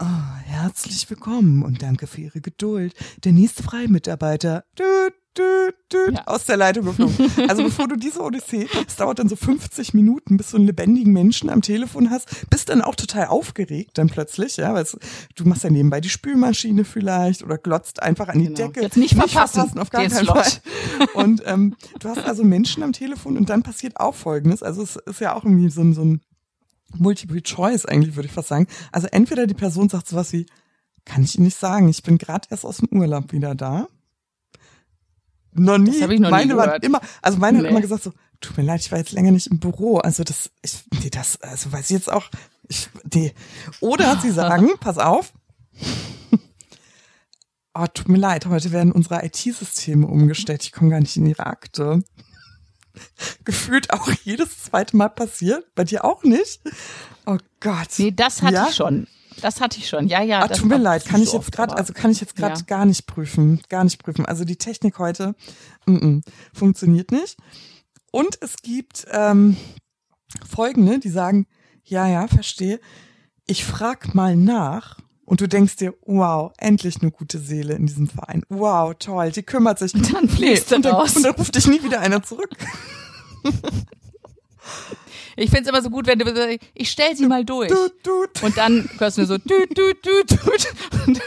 [0.00, 0.06] Oh,
[0.46, 2.94] herzlich willkommen und danke für Ihre Geduld.
[3.24, 6.26] Der nächste freie Mitarbeiter düt, düt, düt, Ja.
[6.26, 7.14] aus der Leitung geflogen.
[7.48, 11.12] Also bevor du diese Odyssee, es dauert dann so 50 Minuten, bis du einen lebendigen
[11.12, 14.86] Menschen am Telefon hast, bist dann auch total aufgeregt dann plötzlich, ja, weil
[15.36, 18.56] du machst ja nebenbei die Spülmaschine vielleicht oder glotzt einfach an die Genau.
[18.56, 18.80] Decke.
[18.82, 20.26] Jetzt nicht verpassen, auf gar keinen.
[20.26, 20.46] Fall.
[21.14, 24.62] Und ähm, du hast also Menschen am Telefon und dann passiert auch Folgendes.
[24.62, 26.20] Also es ist ja auch irgendwie so ein, so ein
[26.96, 28.66] Multiple Choice eigentlich, würde ich fast sagen.
[28.92, 30.46] Also entweder die Person sagt sowas wie,
[31.04, 33.88] kann ich Ihnen nicht sagen, ich bin gerade erst aus dem Urlaub wieder da.
[35.52, 35.98] Noch nie.
[35.98, 36.84] Das ich noch nie meine waren gehört.
[36.84, 37.64] immer, also meine Nee.
[37.64, 39.98] hat immer gesagt so, tut mir leid, ich war jetzt länger nicht im Büro.
[39.98, 42.28] Also das, ich, nee, das, also weiß ich jetzt auch,
[42.68, 43.32] ich, nee.
[43.80, 45.32] Oder sie sagen, pass auf,
[47.74, 51.46] oh, tut mir leid, heute werden unsere IT-Systeme umgestellt, ich komme gar nicht in ihre
[51.46, 52.02] Akte.
[53.44, 56.60] Gefühlt auch jedes zweite Mal passiert, bei dir auch nicht?
[57.26, 57.88] Oh Gott.
[57.98, 58.68] Nee, das hatte Ja?
[58.68, 59.06] ich schon.
[59.40, 60.08] Das hatte ich schon.
[60.08, 60.40] Ja, ja.
[60.42, 62.58] Ah, tut mir leid, kann ich so jetzt gerade, aber- also kann ich jetzt gerade
[62.60, 62.66] Ja.
[62.66, 64.26] gar nicht prüfen, gar nicht prüfen.
[64.26, 65.34] Also die Technik heute
[65.86, 66.22] mm -mm,
[66.52, 67.36] funktioniert nicht.
[68.12, 69.56] Und es gibt ähm,
[70.48, 71.46] Folgende, die sagen,
[71.84, 72.80] ja, ja, verstehe.
[73.46, 74.98] Ich frag mal nach.
[75.30, 78.42] Und du denkst dir, wow, endlich eine gute Seele in diesem Verein.
[78.48, 79.94] Wow, toll, die kümmert sich.
[79.94, 81.14] Und dann fliegst du und, dann, raus.
[81.14, 82.50] und dann ruft dich nie wieder einer zurück.
[85.36, 87.70] Ich find's immer so gut, wenn du sagst, ich stell sie mal durch.
[87.70, 88.42] Tut, tut.
[88.42, 90.32] Und dann hörst du nur so düt, düt, düt.
[91.06, 91.20] Und,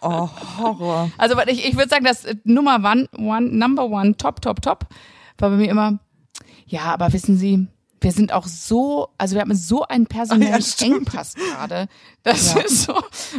[0.00, 1.10] Oh, Horror.
[1.18, 4.86] also ich, ich würde sagen, das Nummer one, one, number one, top, top, top,
[5.36, 5.98] war bei mir immer,
[6.66, 7.68] ja, aber wissen Sie,
[8.04, 10.86] wir sind auch so, also wir haben so einen personellen Ah, ja.
[10.86, 11.88] Engpass gerade.
[12.22, 12.60] Das Ja.
[12.60, 12.92] ist so,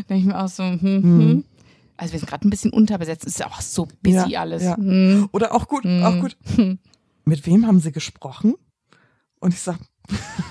[0.09, 1.45] denke ich mir auch so, hm, hm.
[1.97, 4.63] Also wir sind gerade ein bisschen unterbesetzt, es ist auch so busy Ja, alles.
[4.63, 4.75] ja.
[4.75, 5.29] Hm.
[5.31, 6.35] Oder auch gut, auch gut.
[7.23, 8.55] Mit wem haben sie gesprochen?
[9.39, 9.77] Und ich sag,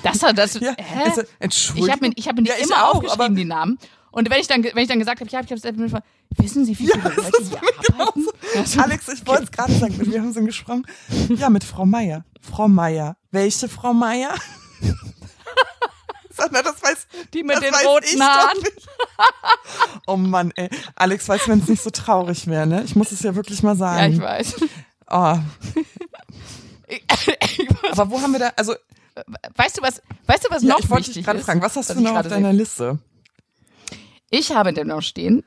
[0.03, 1.03] Das hat das, ja, hä?
[1.05, 1.87] also, Entschuldigung.
[1.89, 3.79] Ich habe mir, ich hab mir Ja, ich immer auch, aufgeschrieben, die Namen.
[4.15, 5.65] Und wenn ich dann, wenn ich dann gesagt habe, ja, ich habe es
[6.39, 7.59] wissen Sie, wie viele das Leute hier
[7.99, 8.27] arbeiten?
[8.57, 10.87] Also, Alex, ich wollte es gerade sagen, mit wem haben sie gesprochen?
[11.31, 12.25] Ja, mit Frau Meier.
[12.41, 13.17] Frau Meier.
[13.33, 14.33] Welche Frau Meier?
[16.31, 18.59] Sag, na, das weiß, Die mit den weiß roten Haaren.
[20.07, 20.69] Oh Mann, ey.
[20.95, 22.83] Alex, weißt du, wenn es nicht so traurig wäre, ne?
[22.85, 24.21] Ich muss es ja wirklich mal ja, ich sagen.
[24.21, 24.57] weiß.
[25.11, 25.39] oh.
[27.91, 28.75] Aber wo haben wir da, also,
[29.57, 31.75] weißt du was, weißt du was ja, noch ich wollte wichtig dich gerade fragen, was
[31.77, 32.53] hast du noch auf deiner?
[32.53, 32.99] Liste?
[34.31, 35.45] Ich habe denn noch stehen,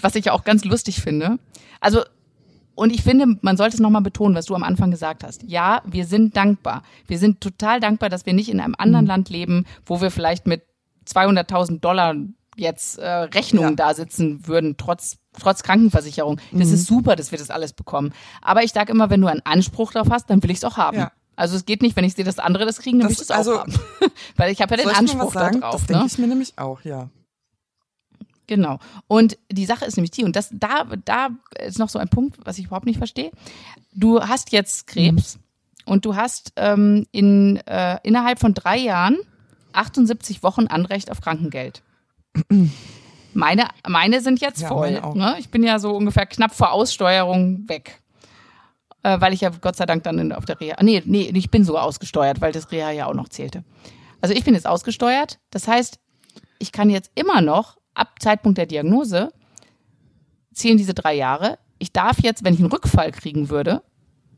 [0.00, 1.38] was ich ja auch ganz lustig finde.
[1.80, 2.02] Also,
[2.74, 5.42] und ich finde, man sollte es nochmal betonen, was du am Anfang gesagt hast.
[5.42, 6.82] Ja, wir sind dankbar.
[7.06, 9.08] Wir sind total dankbar, dass wir nicht in einem anderen Mhm.
[9.08, 10.62] Land leben, wo wir vielleicht mit
[11.06, 12.14] 200.000 Dollar
[12.56, 13.76] jetzt äh, Rechnungen Ja.
[13.88, 16.40] da sitzen würden, trotz, trotz Krankenversicherung.
[16.52, 16.74] Das Mhm.
[16.74, 18.12] ist super, dass wir das alles bekommen.
[18.42, 20.76] Aber ich sage immer, wenn du einen Anspruch drauf hast, dann will ich es auch
[20.76, 20.96] haben.
[20.98, 21.12] Ja.
[21.36, 23.28] Also es geht nicht, wenn ich sehe, dass andere das kriegen, dann Das- will ich
[23.28, 23.72] das auch also- haben.
[24.36, 25.60] Weil ich habe ja den Anspruch da sagen?
[25.60, 25.72] drauf.
[25.72, 25.94] Das ne?
[25.96, 27.08] denke ich mir nämlich auch, ja.
[28.50, 28.80] Genau.
[29.06, 31.28] Und die Sache ist nämlich die, und das, da, da
[31.64, 33.30] ist noch so ein Punkt, was ich überhaupt nicht verstehe.
[33.94, 35.38] Du hast jetzt Krebs
[35.86, 39.18] und du hast ähm, in, äh, innerhalb von drei Jahren
[39.72, 41.82] 78 Wochen Anrecht auf Krankengeld.
[43.32, 45.00] Meine, meine sind jetzt Ja, voll.
[45.14, 45.36] Ne?
[45.38, 48.02] Ich bin ja so ungefähr knapp vor Aussteuerung weg.
[49.04, 50.74] Äh, weil ich ja Gott sei Dank dann in, auf der Reha.
[50.82, 53.62] Nee, nee, ich bin sogar ausgesteuert, weil das Reha ja auch noch zählte.
[54.20, 55.38] Also ich bin jetzt ausgesteuert.
[55.50, 56.00] Das heißt,
[56.58, 59.32] ich kann jetzt immer noch ab Zeitpunkt der Diagnose
[60.52, 61.58] zählen diese drei Jahre.
[61.78, 63.82] Ich darf jetzt, wenn ich einen Rückfall kriegen würde,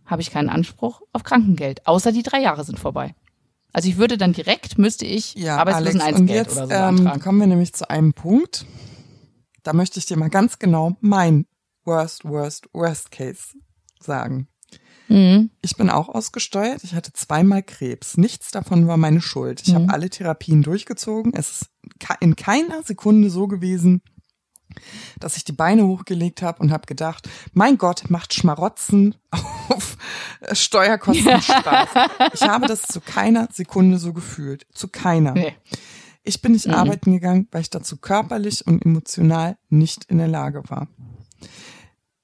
[0.07, 3.15] habe ich keinen Anspruch auf Krankengeld, außer die drei Jahre sind vorbei.
[3.73, 7.21] Also ich würde dann direkt, müsste ich Ja, jetzt oder so ähm, beantragen.
[7.21, 8.67] kommen wir nämlich zu einem Punkt.
[9.63, 11.47] Da möchte ich dir mal ganz genau mein
[11.85, 13.55] Worst, Worst, Worst Case
[13.99, 14.49] sagen.
[15.09, 15.51] Mhm.
[15.63, 16.85] Ich bin auch ausgesteuert.
[16.85, 18.17] Ich hatte zweimal Krebs.
[18.19, 19.63] Nichts davon war meine Schuld.
[19.63, 19.75] Ich Mhm.
[19.75, 21.33] habe alle Therapien durchgezogen.
[21.35, 21.67] Es ist
[22.21, 24.03] in keiner Sekunde so gewesen,
[25.21, 29.15] dass ich die Beine hochgelegt habe und habe gedacht, mein Gott, macht Schmarotzen
[29.69, 29.97] auf
[30.53, 31.89] Steuerkosten Spaß.
[32.33, 34.67] Ich habe das zu keiner Sekunde so gefühlt.
[34.73, 35.33] Zu keiner.
[35.33, 35.55] Nee.
[36.25, 36.75] Ich bin nicht Mhm.
[36.75, 40.89] arbeiten gegangen, weil ich dazu körperlich und emotional nicht in der Lage war.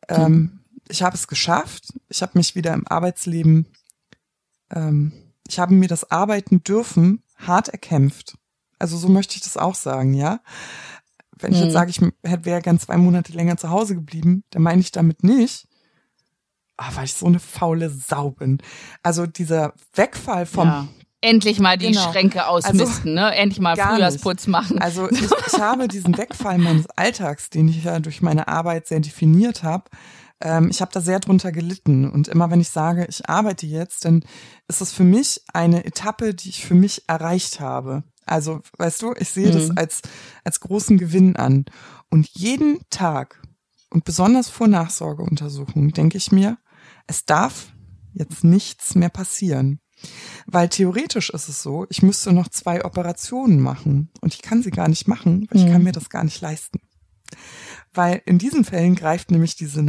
[0.08, 1.92] Ähm, ich habe es geschafft.
[2.08, 3.66] Ich habe mich wieder im Arbeitsleben,
[4.70, 5.12] ähm,
[5.48, 8.36] ich habe mir das Arbeiten dürfen hart erkämpft.
[8.78, 10.40] Also so möchte ich das auch sagen, ja.
[11.40, 11.64] Wenn ich Mhm.
[11.64, 14.90] jetzt sage, ich hätte- wäre gern zwei Monate länger zu Hause geblieben, dann meine ich
[14.92, 15.68] damit nicht,
[16.76, 18.58] ah, weil ich so eine faule Sau bin.
[19.02, 20.88] Also dieser Wegfall vom ja.
[21.20, 22.12] Endlich mal die Genau.
[22.12, 23.34] Schränke ausmisten, ne?
[23.34, 24.78] Endlich mal Frühjahrsputz machen.
[24.80, 29.00] Also ich, ich habe diesen Wegfall meines Alltags, den ich ja durch meine Arbeit sehr
[29.00, 29.90] definiert habe,
[30.40, 32.08] ähm, ich habe da sehr drunter gelitten.
[32.08, 34.24] Und immer wenn ich sage, ich arbeite jetzt, dann
[34.68, 38.04] ist es für mich eine Etappe, die ich für mich erreicht habe.
[38.28, 39.74] Also, weißt du, ich sehe das Mhm.
[39.76, 40.02] als,
[40.44, 41.64] als großen Gewinn an.
[42.10, 43.42] Und jeden Tag
[43.90, 46.58] und besonders vor Nachsorgeuntersuchungen denke ich mir,
[47.06, 47.72] es darf
[48.12, 49.80] jetzt nichts mehr passieren.
[50.46, 54.70] Weil theoretisch ist es so, ich müsste noch zwei Operationen machen und ich kann sie
[54.70, 55.72] gar nicht machen, weil ich Mhm.
[55.72, 56.80] kann mir das gar nicht leisten.
[57.92, 59.82] Weil in diesen Fällen greift nämlich diese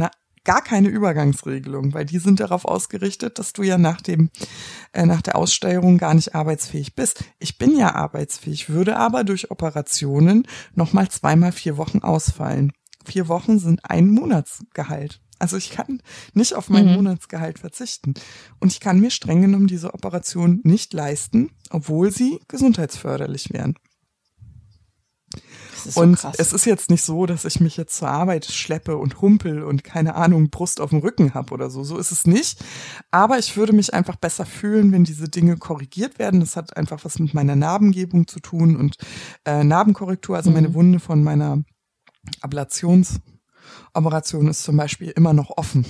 [0.44, 4.30] gar keine Übergangsregelung, weil die sind darauf ausgerichtet, dass du ja nach dem
[4.92, 7.24] äh, nach der Aussteuerung gar nicht arbeitsfähig bist.
[7.38, 12.72] Ich bin ja arbeitsfähig, würde aber durch Operationen noch mal zweimal vier Wochen ausfallen.
[13.04, 15.20] Vier Wochen sind ein Monatsgehalt.
[15.38, 16.02] Also ich kann
[16.34, 16.94] nicht auf mein Mhm.
[16.96, 18.12] Monatsgehalt verzichten.
[18.58, 23.74] Und ich kann mir streng genommen diese Operation nicht leisten, obwohl sie gesundheitsförderlich wären.
[25.84, 26.36] So und krass.
[26.38, 29.84] es ist jetzt nicht so, dass ich mich jetzt zur Arbeit schleppe und humpel und
[29.84, 31.84] keine Ahnung, Brust auf dem Rücken habe oder so.
[31.84, 32.62] So ist es nicht.
[33.10, 36.40] Aber ich würde mich einfach besser fühlen, wenn diese Dinge korrigiert werden.
[36.40, 38.96] Das hat einfach was mit meiner Narbengebung zu tun und
[39.44, 40.74] äh, Narbenkorrektur, also meine Mhm.
[40.74, 41.62] Wunde von meiner
[43.92, 45.84] Ablationsoperation ist zum Beispiel immer noch offen.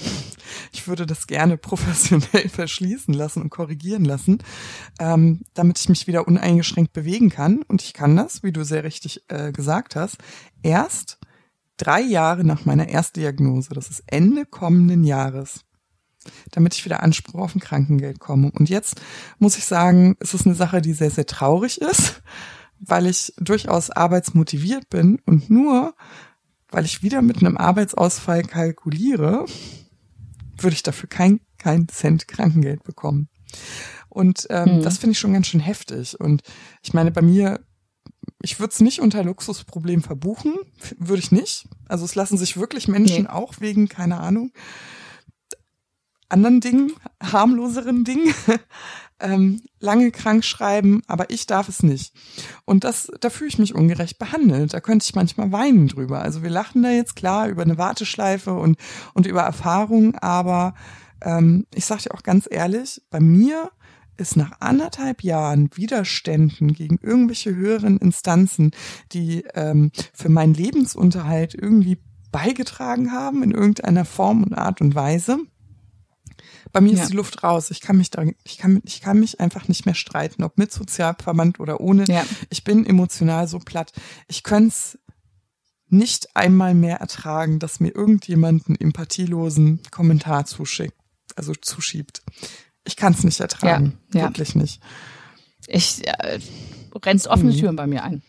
[0.73, 4.39] Ich würde das gerne professionell verschließen lassen und korrigieren lassen,
[4.99, 7.63] ähm, damit ich mich wieder uneingeschränkt bewegen kann.
[7.63, 10.19] Und ich kann das, wie du sehr richtig äh, gesagt hast,
[10.63, 11.19] erst
[11.77, 15.65] drei Jahre nach meiner Erstdiagnose, das ist Ende kommenden Jahres,
[16.51, 18.51] damit ich wieder Anspruch auf ein Krankengeld komme.
[18.53, 19.01] Und jetzt
[19.39, 22.23] muss ich sagen, es ist eine Sache, die sehr, sehr traurig ist,
[22.81, 25.95] weil ich durchaus arbeitsmotiviert bin und nur,
[26.71, 29.45] weil ich wieder mit einem Arbeitsausfall kalkuliere,
[30.59, 33.29] würde ich dafür kein, kein Cent Krankengeld bekommen.
[34.09, 34.83] Und ähm, Mhm.
[34.83, 36.19] das finde ich schon ganz schön heftig.
[36.19, 36.43] Und
[36.83, 37.61] ich meine, bei mir,
[38.43, 40.55] ich würde es nicht unter Luxusproblem verbuchen,
[40.99, 41.67] würde ich nicht.
[41.89, 43.29] Also es lassen sich wirklich Menschen Nee.
[43.31, 44.53] auch wegen, keine Ahnung,
[46.31, 48.33] anderen Dingen, harmloseren Dingen,
[49.21, 52.15] ähm, lange krank schreiben, aber ich darf es nicht.
[52.65, 54.73] Und das, da fühle ich mich ungerecht behandelt.
[54.73, 56.23] Da könnte ich manchmal weinen drüber.
[56.23, 58.79] Also wir lachen da jetzt klar über eine Warteschleife und,
[59.15, 60.75] und über Erfahrung, aber
[61.23, 63.71] ähm, ich sage dir auch ganz ehrlich, bei mir
[64.17, 68.73] ist nach anderthalb Jahren Widerständen gegen irgendwelche höheren Instanzen,
[69.13, 71.99] die ähm, für meinen Lebensunterhalt irgendwie
[72.31, 75.39] beigetragen haben in irgendeiner Form und Art und Weise,
[76.73, 77.03] bei mir Ja.
[77.03, 77.71] ist die Luft raus.
[77.71, 80.73] Ich kann mich da, ich kann, ich kann mich einfach nicht mehr streiten, ob mit
[80.73, 82.05] Sozialverband oder ohne.
[82.09, 82.25] Ja.
[82.49, 83.93] Ich bin emotional so platt.
[84.29, 84.99] Ich könnte es
[85.89, 90.95] nicht einmal mehr ertragen, dass mir irgendjemand einen empathielosen Kommentar zuschickt,
[91.37, 92.23] also zuschiebt.
[92.85, 93.99] Ich kann es nicht ertragen.
[94.15, 94.27] Ja, ja.
[94.29, 94.81] Wirklich nicht.
[95.67, 96.39] Ich äh,
[97.05, 97.57] rennst offene Mhm.
[97.59, 98.23] Türen bei mir ein.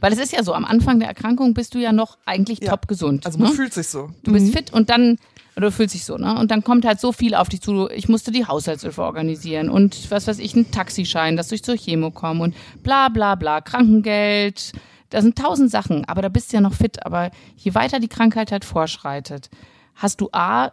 [0.00, 2.70] Weil es ist ja so, am Anfang der Erkrankung bist du ja noch eigentlich Ja.
[2.70, 3.24] top gesund.
[3.24, 3.44] Also ne?
[3.44, 4.10] man fühlt sich so.
[4.24, 4.52] Du bist Mhm.
[4.52, 5.18] fit und dann,
[5.62, 6.38] du fühlst dich so, ne?
[6.38, 7.88] Und dann kommt halt so viel auf dich zu.
[7.90, 12.10] Ich musste die Haushaltshilfe organisieren und was weiß ich, einen Taxischein, dass ich zur Chemo
[12.10, 14.72] komme und bla bla bla, Krankengeld.
[15.10, 17.04] Da sind tausend Sachen, aber da bist du ja noch fit.
[17.06, 19.48] Aber je weiter die Krankheit halt vorschreitet,
[19.94, 20.72] hast du A,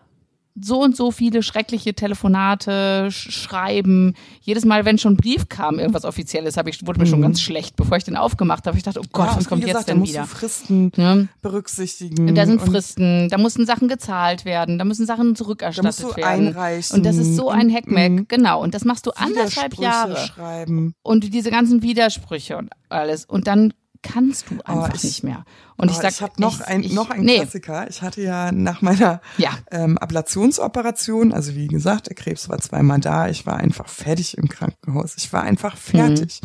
[0.59, 4.13] so und so viele schreckliche Telefonate, Sch Schreiben.
[4.41, 7.41] Jedes Mal, wenn schon ein Brief kam, irgendwas Offizielles, hab ich, wurde mir schon ganz
[7.41, 8.77] schlecht, bevor ich den aufgemacht habe.
[8.77, 9.29] Ich dachte, oh Gott, Mhm.
[9.31, 10.21] ja, was und kommt jetzt gesagt, da denn musst wieder?
[10.23, 11.27] du Fristen Ne?
[11.41, 12.35] berücksichtigen.
[12.35, 16.03] Da sind und Fristen, da müssen Sachen gezahlt werden, da müssen Sachen Da musst zurückerstattet
[16.03, 16.47] du werden.
[16.49, 16.95] einreichen.
[16.97, 18.61] Und das ist so ein und, Hackmack, mm, genau.
[18.61, 20.17] Und das machst du anderthalb Jahre.
[20.17, 20.93] schreiben.
[21.03, 23.25] Und diese ganzen Widersprüche und alles.
[23.25, 23.73] Und dann
[24.03, 25.45] kannst du einfach ich- nicht mehr.
[25.77, 27.87] Und ich Aber sag, ich habe noch ein ich, noch ein nee, Klassiker.
[27.89, 29.51] Ich hatte ja nach meiner Ja.
[29.71, 33.27] ähm, Ablationsoperation, also wie gesagt, der Krebs war zweimal da.
[33.29, 35.13] Ich war einfach fertig im Krankenhaus.
[35.17, 36.41] Ich war einfach fertig.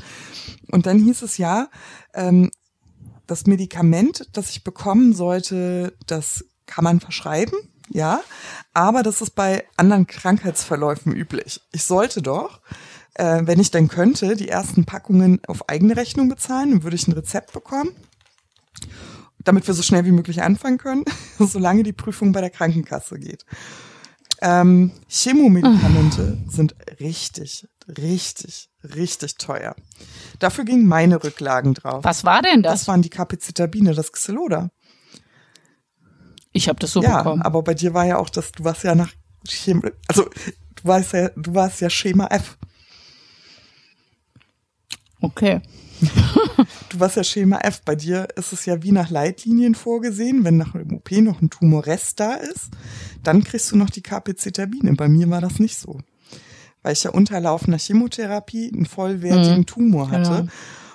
[0.70, 1.68] Und dann hieß es ja,
[2.14, 2.50] ähm,
[3.26, 7.56] das Medikament, das ich bekommen sollte, das kann man verschreiben,
[7.88, 8.20] Ja,
[8.74, 11.60] aber das ist bei anderen Krankheitsverläufen üblich.
[11.72, 12.60] Ich sollte doch,
[13.16, 17.08] äh, wenn ich denn könnte, die ersten Packungen auf eigene Rechnung bezahlen, dann würde ich
[17.08, 17.90] ein Rezept bekommen,
[19.38, 21.04] damit wir so schnell wie möglich anfangen können,
[21.38, 23.44] solange die Prüfung bei der Krankenkasse geht.
[24.42, 29.74] Ähm, Chemomedikamente sind richtig, richtig, richtig teuer.
[30.38, 32.04] Dafür gingen meine Rücklagen drauf.
[32.04, 32.80] Was war denn das?
[32.80, 34.70] Das waren die Capizitabine, das Xyloda.
[36.52, 37.40] Ich habe das so ja, bekommen.
[37.42, 39.12] aber bei dir war ja auch das, du warst ja nach
[39.46, 42.58] Chem also du warst ja, du warst ja Schema F.
[45.26, 45.60] Okay.
[46.90, 47.82] Du warst ja Schema F.
[47.84, 50.44] Bei dir ist es ja wie nach Leitlinien vorgesehen.
[50.44, 52.70] Wenn nach dem OP noch ein Tumorrest da ist,
[53.22, 54.94] dann kriegst du noch die Capizitabine.
[54.94, 55.98] Bei mir war das nicht so.
[56.82, 60.30] Weil ich ja unterlaufender Chemotherapie einen vollwertigen Mhm, Tumor hatte.
[60.42, 60.48] genau.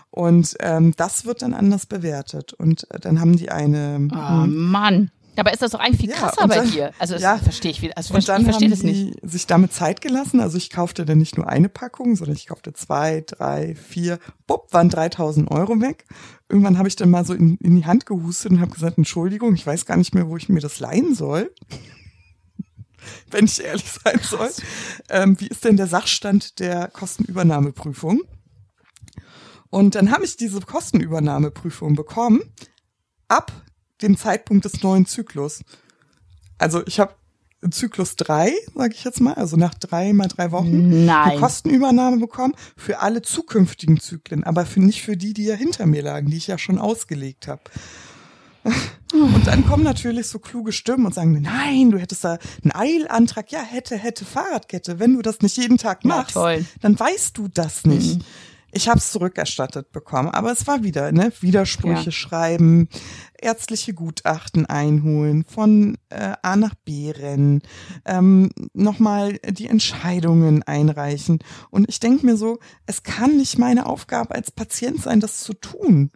[0.10, 2.54] Und ähm, das wird dann anders bewertet.
[2.54, 4.08] Und äh, dann haben die eine.
[4.12, 5.12] Oh Mann.
[5.38, 6.92] Aber ist das doch eigentlich viel Ja, krasser und bei dann- dir?
[7.00, 7.38] Also das ja.
[7.38, 7.96] verstehe ich wieder.
[7.98, 9.16] Also Und ich dann verstehe haben das nicht.
[9.24, 10.40] die sich damit Zeit gelassen.
[10.42, 14.20] Also ich kaufte dann nicht nur eine Packung, sondern ich kaufte zwei, drei, vier.
[14.46, 16.06] Bupp, waren 3000 Euro weg.
[16.50, 19.56] Irgendwann habe ich dann mal so in, in die Hand gehustet und habe gesagt, Entschuldigung,
[19.56, 21.54] ich weiß gar nicht mehr, wo ich mir das leihen soll.
[23.32, 24.50] Wenn ich ehrlich sein soll.
[25.10, 28.22] Ähm, wie ist denn der Sachstand der Kostenübernahmeprüfung?
[29.70, 32.42] Und dann habe ich diese Kostenübernahmeprüfung bekommen
[33.30, 33.52] ab
[34.02, 35.62] dem Zeitpunkt des neuen Zyklus.
[36.58, 37.14] Also ich habe
[37.70, 41.32] Zyklus drei, sage ich jetzt mal, also nach drei mal drei Wochen, Nein.
[41.32, 45.86] eine Kostenübernahme bekommen für alle zukünftigen Zyklen, aber für nicht für die, die ja hinter
[45.86, 47.62] mir lagen, die ich ja schon ausgelegt habe.
[49.14, 53.52] Und dann kommen natürlich so kluge Stimmen und sagen, nein, du hättest da einen Eilantrag,
[53.52, 55.00] ja, hätte, hätte, Fahrradkette.
[55.00, 56.64] Wenn du das nicht jeden Tag Ja, machst, toll.
[56.82, 58.22] dann weißt du das nicht.
[58.72, 62.12] Ich habe es zurückerstattet bekommen, aber es war wieder, ne, Widersprüche Ja.
[62.12, 62.88] schreiben,
[63.40, 67.62] ärztliche Gutachten einholen, von äh, A nach B rennen,
[68.06, 71.40] ähm, nochmal die Entscheidungen einreichen.
[71.70, 75.54] Und ich denke mir so, es kann nicht meine Aufgabe als Patient sein, das zu
[75.54, 76.12] tun.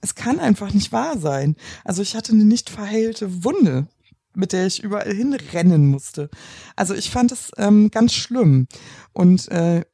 [0.00, 1.56] Es kann einfach nicht wahr sein.
[1.84, 3.88] Also ich hatte eine nicht verheilte Wunde,
[4.34, 6.30] mit der ich überall hinrennen musste.
[6.76, 8.66] Also ich fand es ähm, ganz schlimm.
[9.12, 9.84] Und äh,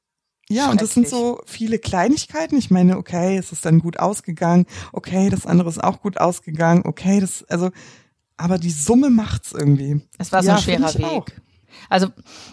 [0.48, 2.56] ja, und das sind so viele Kleinigkeiten.
[2.56, 4.66] Ich meine, okay, es ist dann gut ausgegangen.
[4.92, 6.82] Okay, das andere ist auch gut ausgegangen.
[6.84, 7.70] Okay, das, also,
[8.36, 10.02] aber die Summe macht's irgendwie.
[10.18, 11.26] Es war so Ja, ein schwerer ich auch.
[11.26, 11.40] Weg.
[11.88, 12.08] Also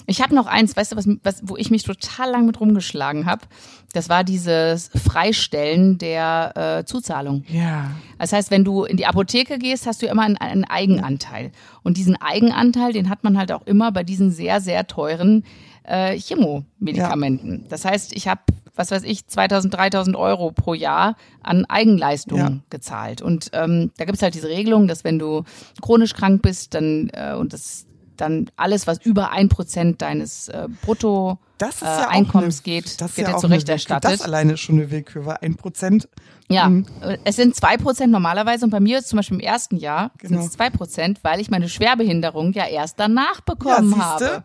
[0.05, 3.25] ich habe noch eins, weißt du, was, was, wo ich mich total lang mit rumgeschlagen
[3.25, 3.45] habe.
[3.93, 7.45] Das war dieses Freistellen der äh, Zuzahlung.
[7.47, 7.91] Ja.
[8.17, 11.51] Das heißt, wenn du in die Apotheke gehst, hast du immer einen, einen Eigenanteil.
[11.83, 15.43] Und diesen Eigenanteil, den hat man halt auch immer bei diesen sehr, sehr teuren
[15.83, 17.65] äh, Chemomedikamenten.
[17.69, 18.41] Das heißt, ich habe,
[18.75, 22.59] was weiß ich, 2000, 3000 Euro pro Jahr an Eigenleistungen Ja.
[22.69, 23.21] gezahlt.
[23.21, 25.43] Und ähm, da gibt es halt diese Regelung, dass wenn du
[25.81, 30.67] chronisch krank bist, dann äh, und das dann alles, was über ein Prozent deines äh,
[30.83, 33.99] Brutto Das ist äh, ja auch Einkommens eine, geht, das wird ja dir Willkür.
[33.99, 36.07] Das alleine ist schon eine Willkür, weil ein Prozent.
[36.47, 36.85] Ja, Mhm.
[37.23, 40.41] es sind zwei Prozent normalerweise und bei mir ist zum Beispiel im ersten Jahr Genau.
[40.41, 44.43] sind es zwei Prozent, weil ich meine Schwerbehinderung ja erst danach bekommen Ja, habe.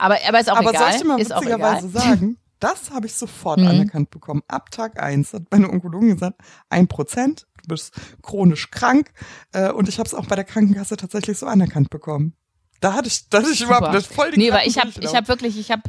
[0.00, 0.82] Aber, aber ist auch Aber egal.
[0.82, 3.66] soll ich dir mal ist witzigerweise sagen, das habe ich sofort Mhm.
[3.68, 4.42] anerkannt bekommen.
[4.48, 7.92] Ab Tag eins hat meine Onkologin gesagt, ein Prozent, du bist
[8.22, 9.12] chronisch krank.
[9.52, 12.34] Äh, und ich habe es auch bei der Krankenkasse tatsächlich so anerkannt bekommen.
[12.80, 15.14] Da hatte ich, da hatte ich überhaupt nicht voll die Nee, weil ich habe ich
[15.14, 15.82] hab wirklich, ich habe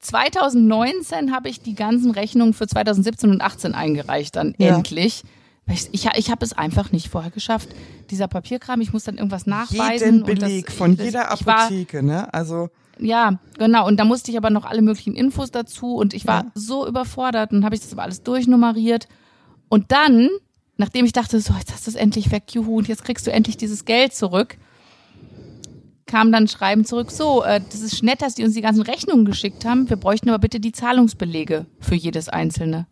[0.00, 4.76] 2019 habe ich die ganzen Rechnungen für 2017 und 18 eingereicht dann Ja.
[4.76, 5.24] endlich.
[5.68, 7.68] Ich, ich, ich habe es einfach nicht vorher geschafft.
[8.10, 9.92] Dieser Papierkram, ich muss dann irgendwas nachweisen.
[10.18, 12.32] jeden und das- Beleg von jeder ich war- Apotheke, ne?
[12.32, 13.86] Also Ja, genau.
[13.86, 16.50] Und da musste ich aber noch alle möglichen Infos dazu und ich war Ja.
[16.54, 19.06] so überfordert und habe ich das aber alles durchnummeriert.
[19.68, 20.28] Und dann,
[20.76, 23.32] nachdem ich dachte, so, jetzt hast du es endlich weg, juhu, und jetzt kriegst du
[23.32, 24.56] endlich dieses Geld zurück,
[26.06, 28.82] kam dann ein Schreiben zurück, so, äh, das ist nett, dass die uns die ganzen
[28.82, 32.86] Rechnungen geschickt haben, wir bräuchten aber bitte die Zahlungsbelege für jedes einzelne.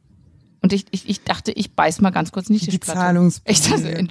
[0.62, 2.98] Und ich, ich, ich dachte, ich beiß mal ganz kurz in die die Tischplatte.
[2.98, 3.52] Zahlungsbelege.
[3.52, 4.08] Ich dachte,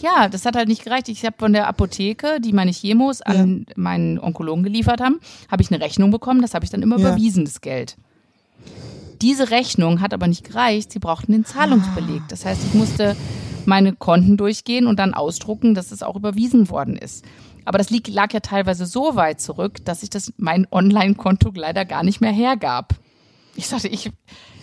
[0.00, 1.08] ja, das hat halt nicht gereicht.
[1.08, 5.18] Ich habe von der Apotheke, die meine Chemos an meinen Onkologen geliefert haben,
[5.50, 6.42] habe ich eine Rechnung bekommen.
[6.42, 7.08] Das habe ich dann immer Ja.
[7.08, 7.96] überwiesen, das Geld.
[9.22, 10.92] Diese Rechnung hat aber nicht gereicht.
[10.92, 12.22] Sie brauchten den Zahlungsbeleg.
[12.28, 13.16] Das heißt, ich musste
[13.66, 17.24] meine Konten durchgehen und dann ausdrucken, dass es auch überwiesen worden ist.
[17.64, 22.02] Aber das lag ja teilweise so weit zurück, dass ich das mein Online-Konto leider gar
[22.02, 22.94] nicht mehr hergab.
[23.56, 24.10] Ich sagte, ich,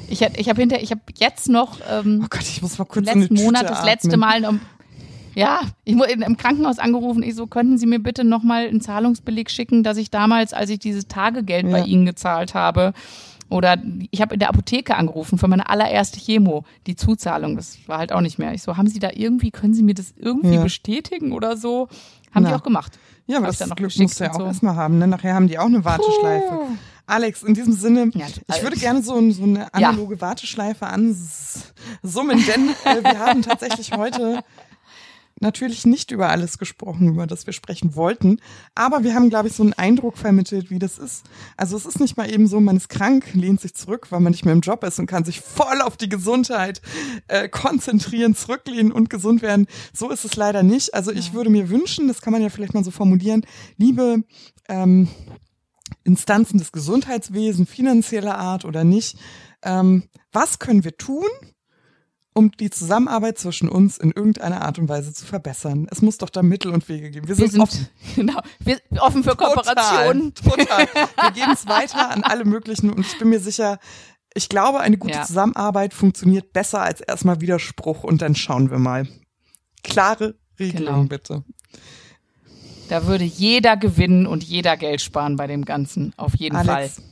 [0.08, 3.06] ich, ich habe hinter, ich habe jetzt noch ähm, oh Gott, ich muss mal kurz
[3.06, 4.16] letzten Monat das letzte.
[4.18, 4.62] Mal um,
[5.36, 9.52] ja, ich wurde im Krankenhaus angerufen, ich so, könnten Sie mir bitte nochmal einen Zahlungsbeleg
[9.52, 11.86] schicken, dass ich damals, als ich dieses Tagegeld bei Ja.
[11.86, 12.94] Ihnen gezahlt habe,
[13.48, 13.78] oder
[14.10, 18.12] ich habe in der Apotheke angerufen für meine allererste Chemo, die Zuzahlung, das war halt
[18.12, 18.54] auch nicht mehr.
[18.56, 20.64] Ich so, haben Sie da irgendwie, können Sie mir das irgendwie Ja.
[20.64, 21.88] bestätigen oder so?
[22.34, 22.58] Haben die Na.
[22.58, 22.98] auch gemacht.
[23.28, 24.46] Ja, aber das dann noch Glück musst du ja auch so.
[24.46, 24.98] erstmal haben.
[24.98, 25.08] Ne?
[25.08, 26.60] Nachher haben die auch eine Warteschleife.
[27.08, 29.68] Alex, in diesem Sinne, Ja, ich würde gerne so, so eine Ja.
[29.74, 34.44] analoge Warteschleife ansummen, denn äh, wir haben tatsächlich heute
[35.42, 38.40] natürlich nicht über alles gesprochen, über das wir sprechen wollten,
[38.74, 41.26] aber wir haben, glaube ich, so einen Eindruck vermittelt, wie das ist.
[41.58, 44.32] Also es ist nicht mal eben so, man ist krank, lehnt sich zurück, weil man
[44.32, 46.82] nicht mehr im Job ist und kann sich voll auf die Gesundheit
[47.28, 49.68] äh, konzentrieren, zurücklehnen und gesund werden.
[49.94, 50.94] So ist es leider nicht.
[50.94, 53.46] Also ich würde mir wünschen, das kann man ja vielleicht mal so formulieren,
[53.78, 54.24] liebe
[54.70, 55.10] ähm,
[56.04, 59.18] Instanzen des Gesundheitswesens, finanzieller Art oder nicht,
[59.64, 61.26] ähm, was können wir tun,
[62.36, 65.88] um die Zusammenarbeit zwischen uns in irgendeiner Art und Weise zu verbessern?
[65.90, 67.28] Es muss doch da Mittel und Wege geben.
[67.28, 67.88] Wir Wir sind, sind offen.
[68.16, 70.34] genau, wir sind offen für Kooperationen.
[70.36, 70.88] Total, total.
[71.22, 73.80] Wir geben es weiter an alle möglichen und ich bin mir sicher,
[74.34, 75.24] ich glaube, eine gute Ja.
[75.24, 79.08] Zusammenarbeit funktioniert besser als erstmal Widerspruch und dann schauen wir mal.
[79.84, 81.08] Klare Regelung Genau.
[81.08, 81.44] bitte.
[82.90, 86.14] Da würde jeder gewinnen und jeder Geld sparen bei dem Ganzen.
[86.18, 87.04] Auf jeden Alex, Fall.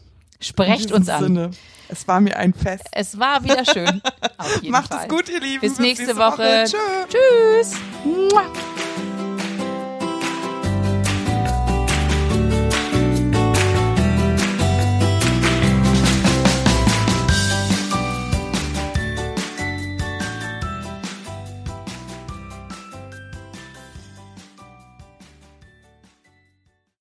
[0.44, 1.24] Sprecht uns an.
[1.24, 1.52] Sinne,
[1.90, 2.86] es war mir ein Fest.
[2.92, 4.02] Es war wieder schön.
[4.70, 5.04] Macht Fall.
[5.04, 5.62] es gut, ihr Lieben.
[5.62, 6.66] Bis nächste Woche.
[6.68, 6.78] Tschö.
[7.08, 7.74] Tschüss.
[8.04, 8.44] Mua.